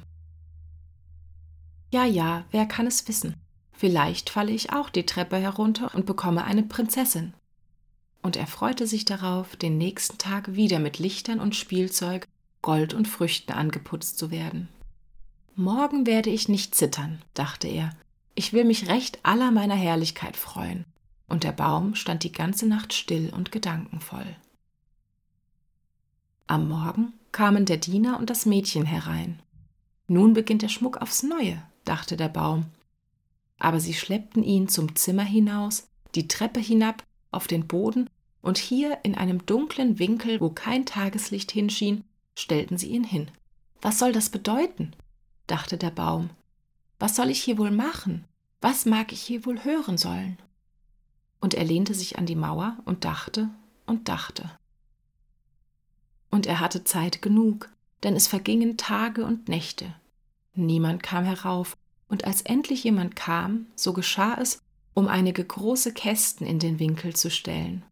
Ja, 1.90 2.06
ja, 2.06 2.46
wer 2.52 2.66
kann 2.66 2.88
es 2.88 3.08
wissen? 3.08 3.36
Vielleicht 3.74 4.30
falle 4.30 4.52
ich 4.52 4.72
auch 4.72 4.90
die 4.90 5.06
Treppe 5.06 5.38
herunter 5.38 5.94
und 5.94 6.06
bekomme 6.06 6.46
eine 6.46 6.64
Prinzessin. 6.64 7.34
Und 8.22 8.36
er 8.36 8.48
freute 8.48 8.86
sich 8.88 9.06
darauf, 9.06 9.56
den 9.56 9.78
nächsten 9.78 10.18
Tag 10.18 10.56
wieder 10.56 10.80
mit 10.80 11.00
Lichtern 11.00 11.40
und 11.40 11.56
Spielzeug, 11.56 12.28
Gold 12.62 12.94
und 12.94 13.08
Früchten 13.08 13.52
angeputzt 13.54 14.18
zu 14.18 14.30
werden. 14.30 14.70
Morgen 15.56 16.06
werde 16.06 16.30
ich 16.30 16.48
nicht 16.48 16.76
zittern, 16.76 17.22
dachte 17.34 17.68
er. 17.68 17.92
Ich 18.36 18.54
will 18.54 18.64
mich 18.64 18.88
recht 18.88 19.20
aller 19.24 19.52
meiner 19.52 19.76
Herrlichkeit 19.76 20.38
freuen. 20.38 20.86
Und 21.28 21.44
der 21.44 21.52
Baum 21.52 21.96
stand 21.96 22.24
die 22.24 22.32
ganze 22.32 22.68
Nacht 22.68 22.94
still 22.94 23.32
und 23.34 23.52
gedankenvoll. 23.52 24.36
Am 26.48 26.68
Morgen 26.68 27.14
kamen 27.32 27.66
der 27.66 27.78
Diener 27.78 28.20
und 28.20 28.30
das 28.30 28.46
Mädchen 28.46 28.86
herein. 28.86 29.42
Nun 30.08 30.34
beginnt 30.34 30.62
der 30.62 30.70
Schmuck 30.70 30.98
aufs 30.98 31.24
Neue, 31.24 31.62
dachte 31.86 32.18
der 32.18 32.28
Baum. 32.28 32.66
Aber 33.58 33.80
sie 33.80 33.94
schleppten 33.94 34.44
ihn 34.44 34.68
zum 34.68 34.96
Zimmer 34.96 35.24
hinaus, 35.24 35.88
die 36.16 36.28
Treppe 36.28 36.60
hinab, 36.60 37.04
auf 37.32 37.48
den 37.48 37.68
Boden, 37.68 38.10
und 38.42 38.58
hier 38.58 39.00
in 39.04 39.16
einem 39.16 39.46
dunklen 39.46 40.00
Winkel, 40.00 40.42
wo 40.42 40.50
kein 40.50 40.86
Tageslicht 40.86 41.52
hinschien, 41.52 42.04
stellten 42.36 42.78
sie 42.78 42.90
ihn 42.90 43.04
hin. 43.04 43.30
Was 43.82 44.00
soll 44.00 44.12
das 44.12 44.30
bedeuten? 44.30 44.96
dachte 45.48 45.78
der 45.78 45.92
Baum. 45.92 46.30
Was 47.00 47.16
soll 47.16 47.30
ich 47.30 47.44
hier 47.44 47.58
wohl 47.58 47.72
machen? 47.72 48.26
Was 48.62 48.86
mag 48.86 49.12
ich 49.12 49.22
hier 49.22 49.46
wohl 49.46 49.64
hören 49.64 49.98
sollen? 49.98 50.38
Und 51.40 51.54
er 51.54 51.66
lehnte 51.66 51.94
sich 51.94 52.18
an 52.18 52.26
die 52.26 52.36
Mauer 52.36 52.78
und 52.86 53.06
dachte 53.06 53.50
und 53.86 54.08
dachte. 54.08 54.52
Und 56.30 56.46
er 56.46 56.60
hatte 56.60 56.84
Zeit 56.84 57.22
genug, 57.22 57.70
denn 58.04 58.16
es 58.16 58.28
vergingen 58.28 58.78
Tage 58.78 59.26
und 59.26 59.50
Nächte. 59.50 59.94
Niemand 60.54 61.04
kam 61.04 61.26
herauf, 61.26 61.76
und 62.08 62.26
als 62.26 62.42
endlich 62.42 62.84
jemand 62.84 63.16
kam, 63.16 63.68
so 63.76 63.94
geschah 63.94 64.36
es, 64.40 64.62
um 64.94 65.08
einige 65.08 65.44
große 65.44 65.94
Kästen 65.94 66.46
in 66.46 66.60
den 66.60 66.80
Winkel 66.80 67.16
zu 67.16 67.30
stellen. 67.30 67.84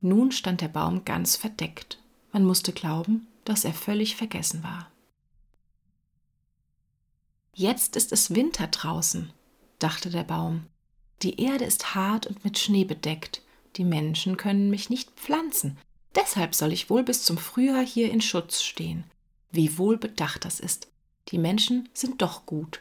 Nun 0.00 0.32
stand 0.32 0.60
der 0.60 0.68
Baum 0.68 1.04
ganz 1.04 1.36
verdeckt. 1.36 1.98
Man 2.32 2.44
musste 2.44 2.72
glauben, 2.72 3.26
dass 3.44 3.64
er 3.64 3.74
völlig 3.74 4.16
vergessen 4.16 4.62
war. 4.62 4.90
Jetzt 7.52 7.96
ist 7.96 8.12
es 8.12 8.34
Winter 8.34 8.68
draußen, 8.68 9.32
dachte 9.78 10.08
der 10.10 10.24
Baum. 10.24 10.66
Die 11.22 11.40
Erde 11.40 11.64
ist 11.64 11.94
hart 11.94 12.26
und 12.26 12.44
mit 12.44 12.58
Schnee 12.58 12.84
bedeckt. 12.84 13.42
Die 13.76 13.84
Menschen 13.84 14.36
können 14.36 14.70
mich 14.70 14.88
nicht 14.88 15.10
pflanzen. 15.12 15.76
Deshalb 16.14 16.54
soll 16.54 16.72
ich 16.72 16.88
wohl 16.88 17.02
bis 17.02 17.22
zum 17.22 17.36
Frühjahr 17.36 17.84
hier 17.84 18.10
in 18.10 18.20
Schutz 18.20 18.62
stehen. 18.62 19.04
Wie 19.50 19.76
wohl 19.78 19.98
bedacht 19.98 20.44
das 20.44 20.60
ist. 20.60 20.88
Die 21.28 21.38
Menschen 21.38 21.88
sind 21.92 22.22
doch 22.22 22.46
gut. 22.46 22.80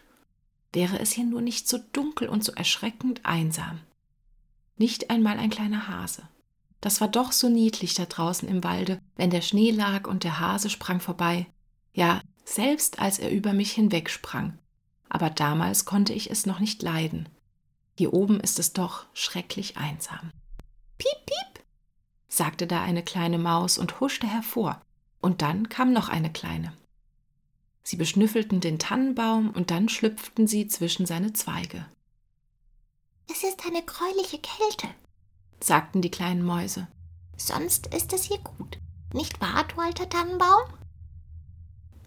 Wäre 0.73 0.99
es 0.99 1.11
hier 1.11 1.25
nur 1.25 1.41
nicht 1.41 1.67
so 1.67 1.79
dunkel 1.93 2.29
und 2.29 2.43
so 2.43 2.51
erschreckend 2.51 3.25
einsam. 3.25 3.81
Nicht 4.77 5.09
einmal 5.09 5.37
ein 5.37 5.49
kleiner 5.49 5.87
Hase. 5.87 6.23
Das 6.81 7.01
war 7.01 7.07
doch 7.07 7.31
so 7.31 7.49
niedlich 7.49 7.93
da 7.93 8.05
draußen 8.05 8.47
im 8.47 8.63
Walde, 8.63 9.01
wenn 9.15 9.29
der 9.29 9.41
Schnee 9.41 9.71
lag 9.71 10.07
und 10.07 10.23
der 10.23 10.39
Hase 10.39 10.69
sprang 10.69 10.99
vorbei. 10.99 11.47
Ja, 11.93 12.21
selbst 12.45 12.99
als 12.99 13.19
er 13.19 13.31
über 13.31 13.53
mich 13.53 13.71
hinwegsprang. 13.73 14.57
Aber 15.09 15.29
damals 15.29 15.85
konnte 15.85 16.13
ich 16.13 16.29
es 16.31 16.45
noch 16.45 16.59
nicht 16.59 16.81
leiden. 16.81 17.27
Hier 17.97 18.13
oben 18.13 18.39
ist 18.39 18.59
es 18.59 18.71
doch 18.71 19.07
schrecklich 19.13 19.75
einsam. 19.75 20.31
Piep, 20.97 21.25
piep, 21.25 21.65
sagte 22.29 22.67
da 22.67 22.81
eine 22.81 23.03
kleine 23.03 23.39
Maus 23.39 23.77
und 23.77 23.99
huschte 23.99 24.27
hervor, 24.27 24.81
und 25.19 25.41
dann 25.41 25.67
kam 25.67 25.91
noch 25.91 26.07
eine 26.07 26.31
kleine. 26.31 26.71
Sie 27.83 27.95
beschnüffelten 27.95 28.59
den 28.59 28.79
Tannenbaum 28.79 29.51
und 29.51 29.71
dann 29.71 29.89
schlüpften 29.89 30.47
sie 30.47 30.67
zwischen 30.67 31.05
seine 31.05 31.33
Zweige. 31.33 31.85
Es 33.31 33.43
ist 33.43 33.65
eine 33.65 33.83
gräuliche 33.83 34.39
Kälte, 34.39 34.87
sagten 35.59 36.01
die 36.01 36.11
kleinen 36.11 36.43
Mäuse. 36.43 36.87
Sonst 37.37 37.87
ist 37.93 38.13
es 38.13 38.23
hier 38.23 38.39
gut. 38.39 38.77
Nicht 39.13 39.39
wahr, 39.41 39.65
du 39.67 39.81
alter 39.81 40.09
Tannenbaum? 40.09 40.73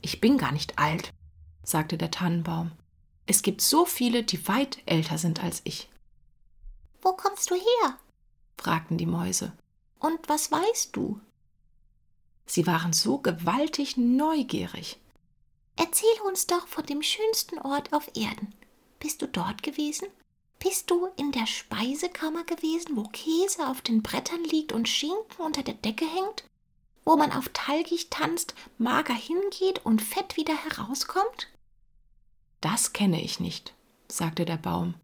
Ich 0.02 0.20
bin 0.20 0.36
gar 0.38 0.52
nicht 0.52 0.78
alt, 0.78 1.12
sagte 1.62 1.96
der 1.96 2.10
Tannenbaum. 2.10 2.72
Es 3.26 3.42
gibt 3.42 3.60
so 3.60 3.84
viele, 3.84 4.24
die 4.24 4.46
weit 4.48 4.78
älter 4.86 5.18
sind 5.18 5.42
als 5.42 5.62
ich. 5.64 5.88
Wo 7.00 7.12
kommst 7.12 7.50
du 7.50 7.54
her? 7.54 7.98
fragten 8.56 8.98
die 8.98 9.06
Mäuse. 9.06 9.52
Und 9.98 10.28
was 10.28 10.50
weißt 10.50 10.94
du? 10.96 11.20
Sie 12.46 12.66
waren 12.66 12.92
so 12.92 13.18
gewaltig 13.18 13.96
neugierig. 13.96 14.98
Erzähle 15.76 16.22
uns 16.28 16.46
doch 16.46 16.66
von 16.66 16.84
dem 16.86 17.02
schönsten 17.02 17.58
Ort 17.58 17.92
auf 17.92 18.10
Erden. 18.14 18.54
Bist 18.98 19.22
du 19.22 19.26
dort 19.26 19.62
gewesen? 19.62 20.08
Bist 20.58 20.90
du 20.90 21.08
in 21.16 21.32
der 21.32 21.46
Speisekammer 21.46 22.44
gewesen, 22.44 22.96
wo 22.96 23.02
Käse 23.04 23.66
auf 23.66 23.80
den 23.80 24.02
Brettern 24.02 24.44
liegt 24.44 24.72
und 24.72 24.88
Schinken 24.88 25.44
unter 25.44 25.62
der 25.62 25.74
Decke 25.74 26.04
hängt? 26.04 26.44
Wo 27.04 27.16
man 27.16 27.32
auf 27.32 27.48
Talgig 27.52 28.10
tanzt, 28.10 28.54
mager 28.78 29.14
hingeht 29.14 29.84
und 29.84 30.00
fett 30.00 30.36
wieder 30.36 30.54
herauskommt? 30.56 31.48
Das 32.60 32.92
kenne 32.92 33.20
ich 33.20 33.40
nicht, 33.40 33.74
sagte 34.06 34.44
der 34.44 34.56
Baum. 34.56 34.94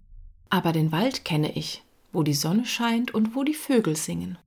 Aber 0.48 0.70
den 0.72 0.92
Wald 0.92 1.24
kenne 1.24 1.50
ich, 1.56 1.82
wo 2.12 2.22
die 2.22 2.34
Sonne 2.34 2.64
scheint 2.64 3.12
und 3.12 3.34
wo 3.34 3.42
die 3.42 3.54
Vögel 3.54 3.96
singen. 3.96 4.38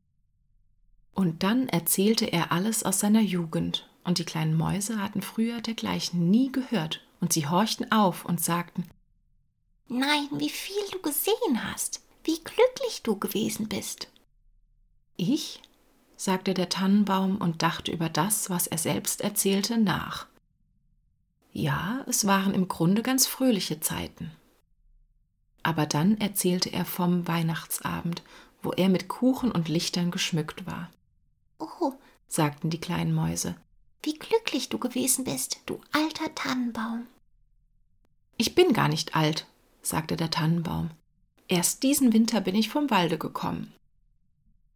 Und 1.14 1.44
dann 1.44 1.68
erzählte 1.68 2.26
er 2.26 2.54
alles 2.54 2.84
aus 2.84 3.02
seiner 3.02 3.20
Jugend 3.20 3.91
und 4.04 4.18
die 4.18 4.26
kleinen 4.26 4.56
Mäuse 4.56 5.02
hatten 5.02 5.22
früher 5.22 5.62
dergleichen 5.62 6.30
nie 6.30 6.52
gehört 6.52 7.02
und 7.20 7.34
sie 7.34 7.48
horchten 7.48 7.92
auf 7.92 8.26
und 8.26 8.42
sagten 8.42 8.90
Nein, 9.88 10.28
wie 10.32 10.50
viel 10.50 10.84
du 10.92 11.00
gesehen 11.02 11.64
hast, 11.70 12.02
wie 12.24 12.40
glücklich 12.44 13.02
du 13.04 13.18
gewesen 13.18 13.68
bist. 13.68 14.10
Ich? 15.18 15.62
sagte 16.16 16.54
der 16.54 16.70
Tannenbaum 16.70 17.38
und 17.38 17.62
dachte 17.62 17.92
über 17.92 18.08
das, 18.08 18.50
was 18.50 18.68
er 18.68 18.78
selbst 18.78 19.22
erzählte, 19.22 19.78
nach. 19.78 20.28
Ja, 21.52 22.06
es 22.08 22.26
waren 22.26 22.54
im 22.54 22.68
Grunde 22.68 23.02
ganz 23.02 23.28
fröhliche 23.28 23.80
Zeiten. 23.80 24.32
Aber 25.64 25.86
dann 25.86 26.18
erzählte 26.20 26.72
er 26.72 26.86
vom 26.86 27.28
Weihnachtsabend, 27.28 28.24
wo 28.62 28.72
er 28.72 28.88
mit 28.88 29.08
Kuchen 29.08 29.52
und 29.52 29.68
Lichtern 29.68 30.12
geschmückt 30.12 30.66
war. 30.66 30.90
Oh, 31.60 31.94
sagten 32.28 32.70
die 32.70 32.80
kleinen 32.80 33.14
Mäuse, 33.14 33.56
wie 34.04 34.14
glücklich 34.14 34.70
du 34.70 34.78
gewesen 34.80 35.24
bist, 35.26 35.60
du 35.66 35.80
alter 35.92 36.34
Tannenbaum. 36.36 37.08
Ich 38.38 38.56
bin 38.56 38.74
gar 38.74 38.88
nicht 38.88 39.16
alt, 39.16 39.46
sagte 39.82 40.16
der 40.16 40.32
Tannenbaum. 40.32 40.92
Erst 41.48 41.84
diesen 41.84 42.14
Winter 42.14 42.42
bin 42.42 42.56
ich 42.56 42.70
vom 42.70 42.90
Walde 42.90 43.18
gekommen. 43.18 43.74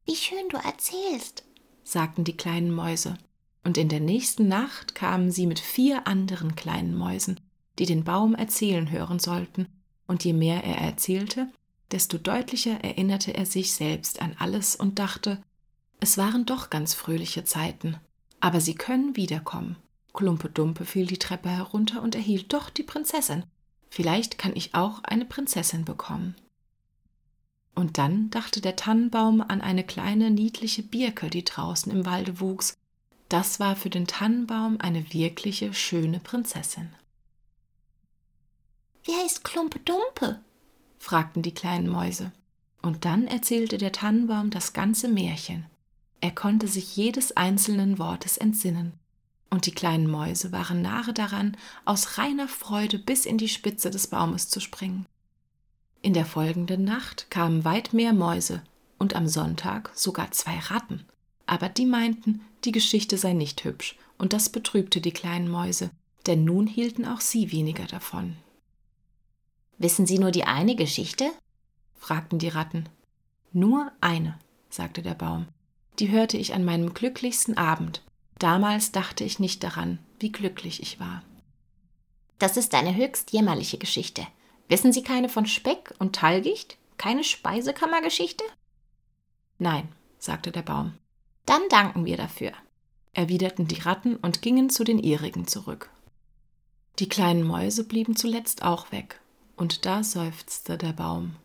Wie 0.06 0.16
schön 0.16 0.50
du 0.50 0.58
erzählst, 0.58 1.44
sagten 1.84 2.24
die 2.24 2.38
kleinen 2.38 2.72
Mäuse, 2.72 3.18
und 3.64 3.78
in 3.78 3.90
der 3.90 4.00
nächsten 4.00 4.48
Nacht 4.48 4.94
kamen 4.94 5.32
sie 5.32 5.48
mit 5.48 5.60
vier 5.60 6.06
anderen 6.06 6.56
kleinen 6.56 6.96
Mäusen, 6.96 7.40
die 7.80 7.86
den 7.86 8.04
Baum 8.04 8.36
erzählen 8.36 8.92
hören 8.92 9.20
sollten, 9.20 9.68
und 10.06 10.24
je 10.24 10.34
mehr 10.34 10.64
er 10.64 10.78
erzählte, 10.78 11.48
desto 11.92 12.18
deutlicher 12.18 12.84
erinnerte 12.84 13.34
er 13.34 13.46
sich 13.46 13.74
selbst 13.74 14.22
an 14.22 14.36
alles 14.38 14.76
und 14.76 15.00
dachte, 15.00 15.42
es 16.00 16.18
waren 16.18 16.46
doch 16.46 16.70
ganz 16.70 16.94
fröhliche 16.94 17.44
Zeiten, 17.46 17.98
aber 18.40 18.62
sie 18.62 18.76
können 18.76 19.16
wiederkommen. 19.16 19.78
Klumpe 20.14 20.50
Dumpe 20.50 20.86
fiel 20.86 21.06
die 21.06 21.20
Treppe 21.20 21.50
herunter 21.50 22.02
und 22.02 22.16
erhielt 22.16 22.54
doch 22.54 22.70
die 22.70 22.84
Prinzessin. 22.84 23.44
Vielleicht 23.90 24.38
kann 24.38 24.56
ich 24.56 24.74
auch 24.74 25.04
eine 25.04 25.26
Prinzessin 25.26 25.86
bekommen. 25.86 26.36
Und 27.76 27.98
dann 27.98 28.30
dachte 28.30 28.62
der 28.62 28.78
Tannenbaum 28.78 29.42
an 29.42 29.62
eine 29.62 29.84
kleine 29.84 30.32
niedliche 30.32 30.82
Birke, 30.82 31.30
die 31.30 31.44
draußen 31.44 31.92
im 31.92 32.06
Walde 32.06 32.40
wuchs. 32.40 32.78
Das 33.28 33.60
war 33.60 33.76
für 33.76 33.90
den 33.90 34.08
Tannenbaum 34.08 34.78
eine 34.80 35.14
wirkliche 35.14 35.74
schöne 35.74 36.20
Prinzessin. 36.20 36.90
Wer 39.04 39.26
ist 39.26 39.44
Klumpe 39.44 39.80
Dumpe? 39.80 40.40
fragten 40.98 41.44
die 41.44 41.54
kleinen 41.54 41.90
Mäuse. 41.90 42.32
Und 42.82 43.04
dann 43.04 43.28
erzählte 43.28 43.78
der 43.78 43.92
Tannenbaum 43.92 44.52
das 44.52 44.74
ganze 44.74 45.08
Märchen. 45.08 45.66
Er 46.26 46.32
konnte 46.32 46.68
sich 46.68 46.96
jedes 46.96 47.38
einzelnen 47.38 48.00
Wortes 48.00 48.38
entsinnen. 48.38 48.94
Und 49.52 49.68
die 49.68 49.72
kleinen 49.72 50.10
Mäuse 50.10 50.52
waren 50.52 50.82
nahe 50.82 51.14
daran, 51.14 51.56
aus 51.86 52.18
reiner 52.18 52.48
Freude 52.48 52.98
bis 52.98 53.28
in 53.28 53.38
die 53.38 53.48
Spitze 53.48 53.92
des 53.92 54.08
Baumes 54.08 54.50
zu 54.50 54.60
springen. 54.60 55.06
In 56.02 56.16
der 56.16 56.26
folgenden 56.26 56.84
Nacht 56.84 57.30
kamen 57.30 57.64
weit 57.64 57.94
mehr 57.94 58.12
Mäuse 58.12 58.64
und 58.98 59.16
am 59.16 59.28
Sonntag 59.28 59.92
sogar 59.94 60.32
zwei 60.32 60.58
Ratten. 60.58 61.06
Aber 61.46 61.70
die 61.70 61.86
meinten, 61.86 62.42
die 62.64 62.72
Geschichte 62.72 63.20
sei 63.20 63.34
nicht 63.34 63.64
hübsch, 63.64 63.96
und 64.18 64.34
das 64.34 64.50
betrübte 64.50 65.02
die 65.02 65.12
kleinen 65.12 65.48
Mäuse, 65.48 65.92
denn 66.26 66.44
nun 66.44 66.66
hielten 66.66 67.06
auch 67.06 67.22
sie 67.22 67.52
weniger 67.52 67.86
davon. 67.86 68.36
Wissen 69.78 70.08
Sie 70.08 70.18
nur 70.18 70.32
die 70.32 70.46
eine 70.46 70.76
Geschichte? 70.76 71.30
fragten 72.00 72.40
die 72.40 72.50
Ratten. 72.50 72.90
Nur 73.54 73.92
eine, 74.02 74.40
sagte 74.72 75.04
der 75.04 75.14
Baum. 75.14 75.46
Die 76.00 76.10
hörte 76.10 76.38
ich 76.38 76.54
an 76.54 76.66
meinem 76.66 76.94
glücklichsten 76.94 77.58
Abend. 77.58 78.02
Damals 78.38 78.92
dachte 78.92 79.24
ich 79.24 79.40
nicht 79.40 79.64
daran, 79.64 80.00
wie 80.20 80.32
glücklich 80.32 80.82
ich 80.82 81.00
war. 81.00 81.24
Das 82.38 82.58
ist 82.58 82.74
eine 82.76 82.96
höchst 82.96 83.32
jämmerliche 83.32 83.78
Geschichte. 83.78 84.28
Wissen 84.68 84.92
Sie 84.92 85.04
keine 85.04 85.30
von 85.30 85.46
Speck 85.46 85.94
und 86.00 86.16
Talgicht? 86.16 86.78
Keine 86.98 87.24
Speisekammergeschichte? 87.24 88.44
Nein, 89.58 89.88
sagte 90.18 90.52
der 90.52 90.64
Baum. 90.64 90.94
Dann 91.46 91.62
danken 91.70 92.06
wir 92.06 92.18
dafür, 92.18 92.52
erwiderten 93.14 93.68
die 93.68 93.80
Ratten 93.80 94.16
und 94.18 94.42
gingen 94.42 94.70
zu 94.70 94.84
den 94.84 95.00
ihrigen 95.00 95.48
zurück. 95.48 95.90
Die 97.00 97.10
kleinen 97.10 97.44
Mäuse 97.44 97.84
blieben 97.84 98.16
zuletzt 98.16 98.64
auch 98.64 98.92
weg, 98.92 99.20
und 99.56 99.86
da 99.86 100.04
seufzte 100.04 100.78
der 100.78 100.94
Baum. 100.94 101.36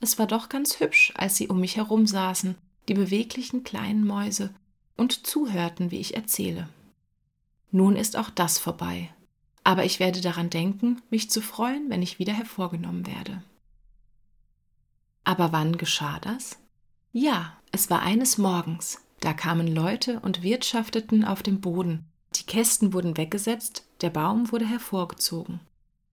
Es 0.00 0.18
war 0.18 0.26
doch 0.26 0.48
ganz 0.48 0.80
hübsch, 0.80 1.12
als 1.16 1.36
sie 1.36 1.48
um 1.48 1.60
mich 1.60 1.76
herum 1.76 2.06
saßen, 2.06 2.56
die 2.88 2.94
beweglichen 2.94 3.64
kleinen 3.64 4.06
Mäuse, 4.06 4.54
und 4.96 5.26
zuhörten, 5.26 5.90
wie 5.90 6.00
ich 6.00 6.16
erzähle. 6.16 6.68
Nun 7.70 7.96
ist 7.96 8.16
auch 8.16 8.30
das 8.30 8.58
vorbei, 8.58 9.10
aber 9.64 9.84
ich 9.84 10.00
werde 10.00 10.20
daran 10.20 10.50
denken, 10.50 11.00
mich 11.08 11.30
zu 11.30 11.40
freuen, 11.40 11.88
wenn 11.88 12.02
ich 12.02 12.18
wieder 12.18 12.32
hervorgenommen 12.32 13.06
werde. 13.06 13.42
Aber 15.24 15.52
wann 15.52 15.76
geschah 15.76 16.18
das? 16.20 16.58
Ja, 17.12 17.56
es 17.70 17.90
war 17.90 18.02
eines 18.02 18.38
Morgens, 18.38 19.00
da 19.20 19.32
kamen 19.32 19.68
Leute 19.68 20.20
und 20.20 20.42
wirtschafteten 20.42 21.24
auf 21.24 21.42
dem 21.42 21.60
Boden, 21.60 22.04
die 22.34 22.44
Kästen 22.44 22.92
wurden 22.92 23.16
weggesetzt, 23.16 23.86
der 24.00 24.10
Baum 24.10 24.52
wurde 24.52 24.66
hervorgezogen. 24.66 25.60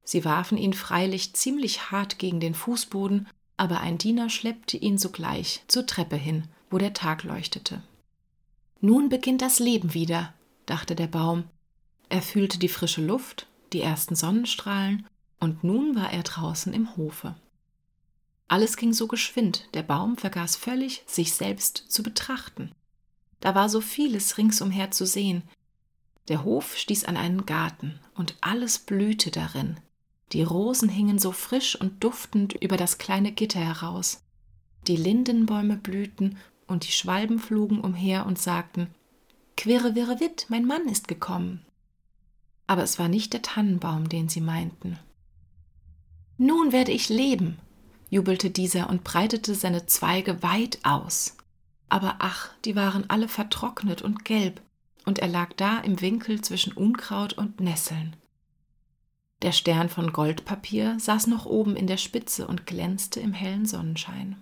Sie 0.03 0.23
warfen 0.23 0.57
ihn 0.57 0.73
freilich 0.73 1.33
ziemlich 1.33 1.91
hart 1.91 2.19
gegen 2.19 2.39
den 2.39 2.53
Fußboden, 2.53 3.27
aber 3.57 3.79
ein 3.79 3.97
Diener 3.97 4.29
schleppte 4.29 4.77
ihn 4.77 4.97
sogleich 4.97 5.63
zur 5.67 5.85
Treppe 5.85 6.15
hin, 6.15 6.47
wo 6.75 6.77
der 6.77 6.91
Tag 6.91 7.23
leuchtete. 7.23 7.81
Nun 8.81 9.07
beginnt 9.07 9.41
das 9.41 9.59
Leben 9.59 9.93
wieder, 9.93 10.33
dachte 10.65 10.93
der 10.93 11.07
Baum, 11.07 11.45
er 12.09 12.21
fühlte 12.21 12.59
die 12.59 12.67
frische 12.67 13.01
Luft, 13.01 13.47
die 13.71 13.79
ersten 13.79 14.13
Sonnenstrahlen, 14.13 15.07
und 15.39 15.63
nun 15.63 15.95
war 15.95 16.11
er 16.11 16.23
draußen 16.23 16.73
im 16.73 16.97
Hofe. 16.97 17.35
Alles 18.49 18.75
ging 18.75 18.91
so 18.91 19.07
geschwind, 19.07 19.69
der 19.73 19.83
Baum 19.83 20.17
vergaß 20.17 20.57
völlig, 20.57 21.03
sich 21.07 21.31
selbst 21.31 21.77
zu 21.77 22.03
betrachten. 22.03 22.73
Da 23.39 23.55
war 23.55 23.69
so 23.69 23.79
vieles 23.79 24.37
ringsumher 24.37 24.91
zu 24.91 25.05
sehen. 25.05 25.43
Der 26.27 26.43
Hof 26.43 26.75
stieß 26.75 27.05
an 27.05 27.15
einen 27.15 27.45
Garten, 27.45 28.01
und 28.15 28.35
alles 28.41 28.79
blühte 28.79 29.31
darin. 29.31 29.79
Die 30.33 30.43
Rosen 30.43 30.89
hingen 30.89 31.19
so 31.19 31.31
frisch 31.31 31.79
und 31.79 32.03
duftend 32.03 32.51
über 32.51 32.75
das 32.75 32.97
kleine 32.97 33.31
Gitter 33.31 33.61
heraus. 33.61 34.25
Die 34.87 34.97
Lindenbäume 34.97 35.77
blühten, 35.77 36.37
und 36.67 36.87
die 36.87 36.91
Schwalben 36.91 37.39
flogen 37.39 37.79
umher 37.79 38.25
und 38.25 38.39
sagten 38.39 38.89
Quirre, 39.57 39.95
wirre, 39.95 40.19
witt, 40.19 40.47
mein 40.49 40.65
Mann 40.65 40.87
ist 40.87 41.07
gekommen 41.07 41.65
aber 42.67 42.83
es 42.83 42.99
war 42.99 43.07
nicht 43.07 43.33
der 43.33 43.41
Tannenbaum, 43.41 44.09
den 44.09 44.29
sie 44.29 44.41
meinten. 44.41 44.97
Nun 46.37 46.71
werde 46.71 46.91
ich 46.91 47.09
leben, 47.09 47.59
jubelte 48.09 48.49
dieser 48.49 48.89
und 48.89 49.03
breitete 49.03 49.55
seine 49.55 49.85
Zweige 49.85 50.43
weit 50.43 50.79
aus. 50.83 51.37
Aber 51.89 52.17
ach, 52.19 52.49
die 52.65 52.75
waren 52.75 53.09
alle 53.09 53.27
vertrocknet 53.27 54.01
und 54.01 54.25
gelb, 54.25 54.61
und 55.05 55.19
er 55.19 55.27
lag 55.27 55.53
da 55.53 55.79
im 55.79 56.01
Winkel 56.01 56.41
zwischen 56.41 56.73
Unkraut 56.73 57.33
und 57.33 57.59
Nesseln. 57.59 58.15
Der 59.43 59.51
Stern 59.51 59.89
von 59.89 60.11
Goldpapier 60.11 60.97
saß 60.99 61.27
noch 61.27 61.45
oben 61.45 61.75
in 61.75 61.85
der 61.85 61.97
Spitze 61.97 62.47
und 62.47 62.65
glänzte 62.65 63.19
im 63.19 63.33
hellen 63.33 63.65
Sonnenschein. 63.65 64.37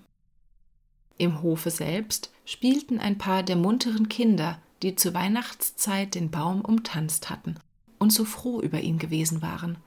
Im 1.17 1.41
Hofe 1.41 1.69
selbst 1.69 2.31
spielten 2.45 2.99
ein 2.99 3.17
paar 3.17 3.43
der 3.43 3.55
munteren 3.55 4.09
Kinder, 4.09 4.59
die 4.81 4.95
zur 4.95 5.13
Weihnachtszeit 5.13 6.15
den 6.15 6.31
Baum 6.31 6.61
umtanzt 6.61 7.29
hatten 7.29 7.55
und 7.99 8.11
so 8.11 8.25
froh 8.25 8.61
über 8.61 8.81
ihn 8.81 8.97
gewesen 8.97 9.41
waren. 9.41 9.77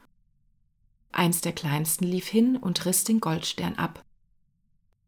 Eins 1.13 1.41
der 1.41 1.53
kleinsten 1.53 2.05
lief 2.05 2.27
hin 2.27 2.57
und 2.57 2.85
riss 2.87 3.05
den 3.05 3.21
Goldstern 3.21 3.75
ab. 3.75 4.05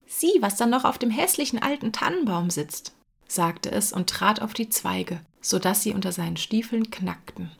Sieh, 0.06 0.38
was 0.40 0.56
da 0.56 0.66
noch 0.66 0.84
auf 0.84 0.98
dem 0.98 1.10
hässlichen 1.10 1.60
alten 1.60 1.92
Tannenbaum 1.92 2.50
sitzt, 2.50 2.94
sagte 3.26 3.70
es 3.70 3.92
und 3.92 4.08
trat 4.08 4.40
auf 4.40 4.54
die 4.54 4.70
Zweige, 4.70 5.20
so 5.40 5.58
dass 5.58 5.82
sie 5.82 5.92
unter 5.92 6.12
seinen 6.12 6.38
Stiefeln 6.38 6.90
knackten. 6.90 7.50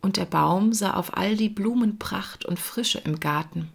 Und 0.00 0.16
der 0.16 0.24
Baum 0.24 0.72
sah 0.72 0.94
auf 0.94 1.16
all 1.16 1.36
die 1.36 1.50
Blumenpracht 1.50 2.46
und 2.46 2.58
Frische 2.58 2.98
im 2.98 3.20
Garten. 3.20 3.70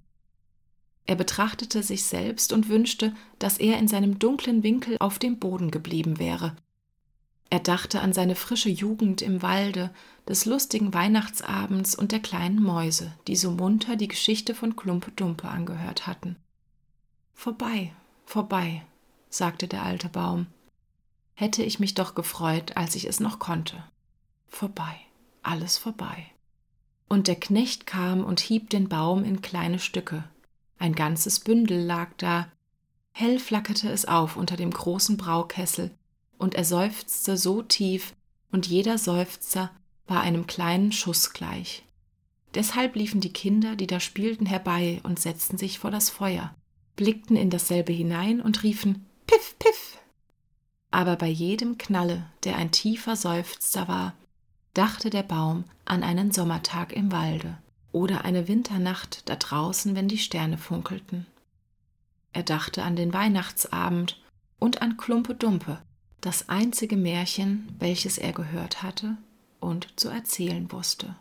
Er 1.05 1.15
betrachtete 1.15 1.83
sich 1.83 2.03
selbst 2.03 2.51
und 2.51 2.69
wünschte, 2.69 3.13
dass 3.39 3.57
er 3.57 3.77
in 3.77 3.87
seinem 3.87 4.19
dunklen 4.19 4.63
Winkel 4.63 4.97
auf 4.99 5.19
dem 5.19 5.39
Boden 5.39 5.69
geblieben 5.71 6.19
wäre 6.19 6.55
er 7.49 7.59
dachte 7.59 8.01
an 8.01 8.11
seine 8.11 8.35
frische 8.35 8.69
Jugend 8.69 9.21
im 9.21 9.41
Walde, 9.41 9.91
des 10.27 10.45
lustigen 10.45 10.93
Weihnachtsabends 10.93 11.95
und 11.95 12.11
der 12.11 12.19
kleinen 12.19 12.61
Mäuse, 12.61 13.13
die 13.27 13.35
so 13.35 13.51
munter 13.51 13.95
die 13.95 14.07
Geschichte 14.07 14.55
von 14.55 14.75
Klumpe 14.75 15.11
Dumpe 15.11 15.47
angehört 15.47 16.07
hatten. 16.07 16.35
Vorbei, 17.33 17.93
vorbei, 18.25 18.83
sagte 19.29 19.67
der 19.67 19.83
alte 19.83 20.09
Baum. 20.09 20.47
Hätte 21.35 21.63
ich 21.63 21.79
mich 21.79 21.93
doch 21.93 22.15
gefreut, 22.15 22.75
als 22.75 22.95
ich 22.95 23.05
es 23.05 23.19
noch 23.19 23.39
konnte. 23.39 23.83
Vorbei, 24.47 24.99
alles 25.43 25.77
vorbei. 25.77 26.25
Und 27.07 27.27
der 27.27 27.35
Knecht 27.35 27.85
kam 27.85 28.23
und 28.23 28.39
hieb 28.39 28.69
den 28.69 28.89
Baum 28.89 29.23
in 29.23 29.41
kleine 29.41 29.79
Stücke. 29.79 30.23
Ein 30.77 30.93
ganzes 30.93 31.39
Bündel 31.39 31.83
lag 31.83 32.11
da. 32.17 32.51
Hell 33.11 33.39
flackerte 33.39 33.89
es 33.89 34.05
auf 34.05 34.35
unter 34.35 34.57
dem 34.57 34.71
großen 34.71 35.17
Braukessel, 35.17 35.91
und 36.37 36.55
er 36.55 36.65
seufzte 36.65 37.37
so 37.37 37.61
tief, 37.61 38.13
und 38.51 38.67
jeder 38.67 38.97
Seufzer 38.97 39.71
war 40.07 40.21
einem 40.21 40.47
kleinen 40.47 40.91
Schuss 40.91 41.33
gleich. 41.33 41.83
Deshalb 42.53 42.95
liefen 42.95 43.21
die 43.21 43.33
Kinder, 43.33 43.75
die 43.75 43.87
da 43.87 43.99
spielten, 43.99 44.45
herbei 44.45 45.01
und 45.03 45.19
setzten 45.19 45.57
sich 45.57 45.79
vor 45.79 45.91
das 45.91 46.09
Feuer, 46.09 46.55
blickten 46.95 47.35
in 47.35 47.49
dasselbe 47.49 47.91
hinein 47.91 48.41
und 48.41 48.63
riefen 48.63 49.05
Piff, 49.27 49.57
Piff. 49.59 49.97
Aber 50.91 51.15
bei 51.15 51.27
jedem 51.27 51.77
Knalle, 51.77 52.25
der 52.43 52.55
ein 52.57 52.71
tiefer 52.71 53.15
Seufzer 53.15 53.87
war, 53.87 54.13
dachte 54.73 55.09
der 55.09 55.23
Baum 55.23 55.65
an 55.83 56.03
einen 56.03 56.31
Sommertag 56.31 56.93
im 56.93 57.11
Walde 57.11 57.57
oder 57.95 58.25
eine 58.25 58.47
Winternacht 58.47 59.27
da 59.29 59.35
draußen, 59.35 59.95
wenn 59.95 60.07
die 60.07 60.17
Sterne 60.17 60.57
funkelten. 60.57 61.25
Er 62.33 62.43
dachte 62.43 62.83
an 62.83 62.95
den 62.95 63.13
Weihnachtsabend 63.13 64.21
und 64.59 64.81
an 64.81 64.97
Klumpe 64.97 65.35
Dumpe, 65.35 65.81
das 66.21 66.49
einzige 66.49 66.97
Märchen, 66.97 67.73
welches 67.79 68.17
er 68.17 68.33
gehört 68.33 68.83
hatte 68.83 69.17
und 69.59 69.99
zu 69.99 70.09
erzählen 70.09 70.71
wusste 70.71 71.15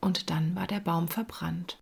und 0.00 0.30
dann 0.30 0.54
war 0.54 0.66
der 0.66 0.80
Baum 0.80 1.08
verbrannt. 1.08 1.78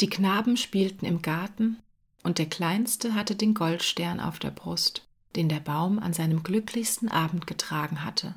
Die 0.00 0.08
Knaben 0.08 0.56
spielten 0.56 1.06
im 1.06 1.22
Garten, 1.22 1.78
und 2.22 2.38
der 2.38 2.46
Kleinste 2.46 3.14
hatte 3.14 3.36
den 3.36 3.52
Goldstern 3.52 4.18
auf 4.18 4.38
der 4.38 4.50
Brust, 4.50 5.06
den 5.36 5.48
der 5.48 5.60
Baum 5.60 5.98
an 5.98 6.14
seinem 6.14 6.42
glücklichsten 6.42 7.08
Abend 7.08 7.46
getragen 7.46 8.02
hatte. 8.04 8.34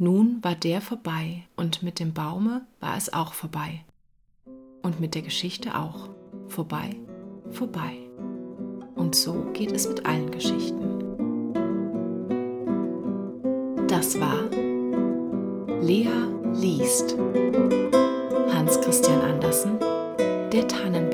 Nun 0.00 0.38
war 0.42 0.54
der 0.54 0.80
vorbei, 0.80 1.42
und 1.56 1.82
mit 1.82 1.98
dem 1.98 2.14
Baume 2.14 2.64
war 2.78 2.96
es 2.96 3.12
auch 3.12 3.32
vorbei. 3.32 3.84
Und 4.80 5.00
mit 5.00 5.16
der 5.16 5.22
Geschichte 5.22 5.76
auch. 5.76 6.08
Vorbei, 6.46 6.94
vorbei. 7.50 7.98
Und 8.94 9.16
so 9.16 9.50
geht 9.54 9.72
es 9.72 9.88
mit 9.88 10.06
allen 10.06 10.30
Geschichten. 10.30 11.04
Das 13.88 14.20
war 14.20 14.48
Lea 15.82 16.08
liest. 16.54 17.16
Hans 18.54 18.80
Christian 18.80 19.20
Andersen, 19.20 19.80
Der 20.52 20.68
Tannen 20.68 21.07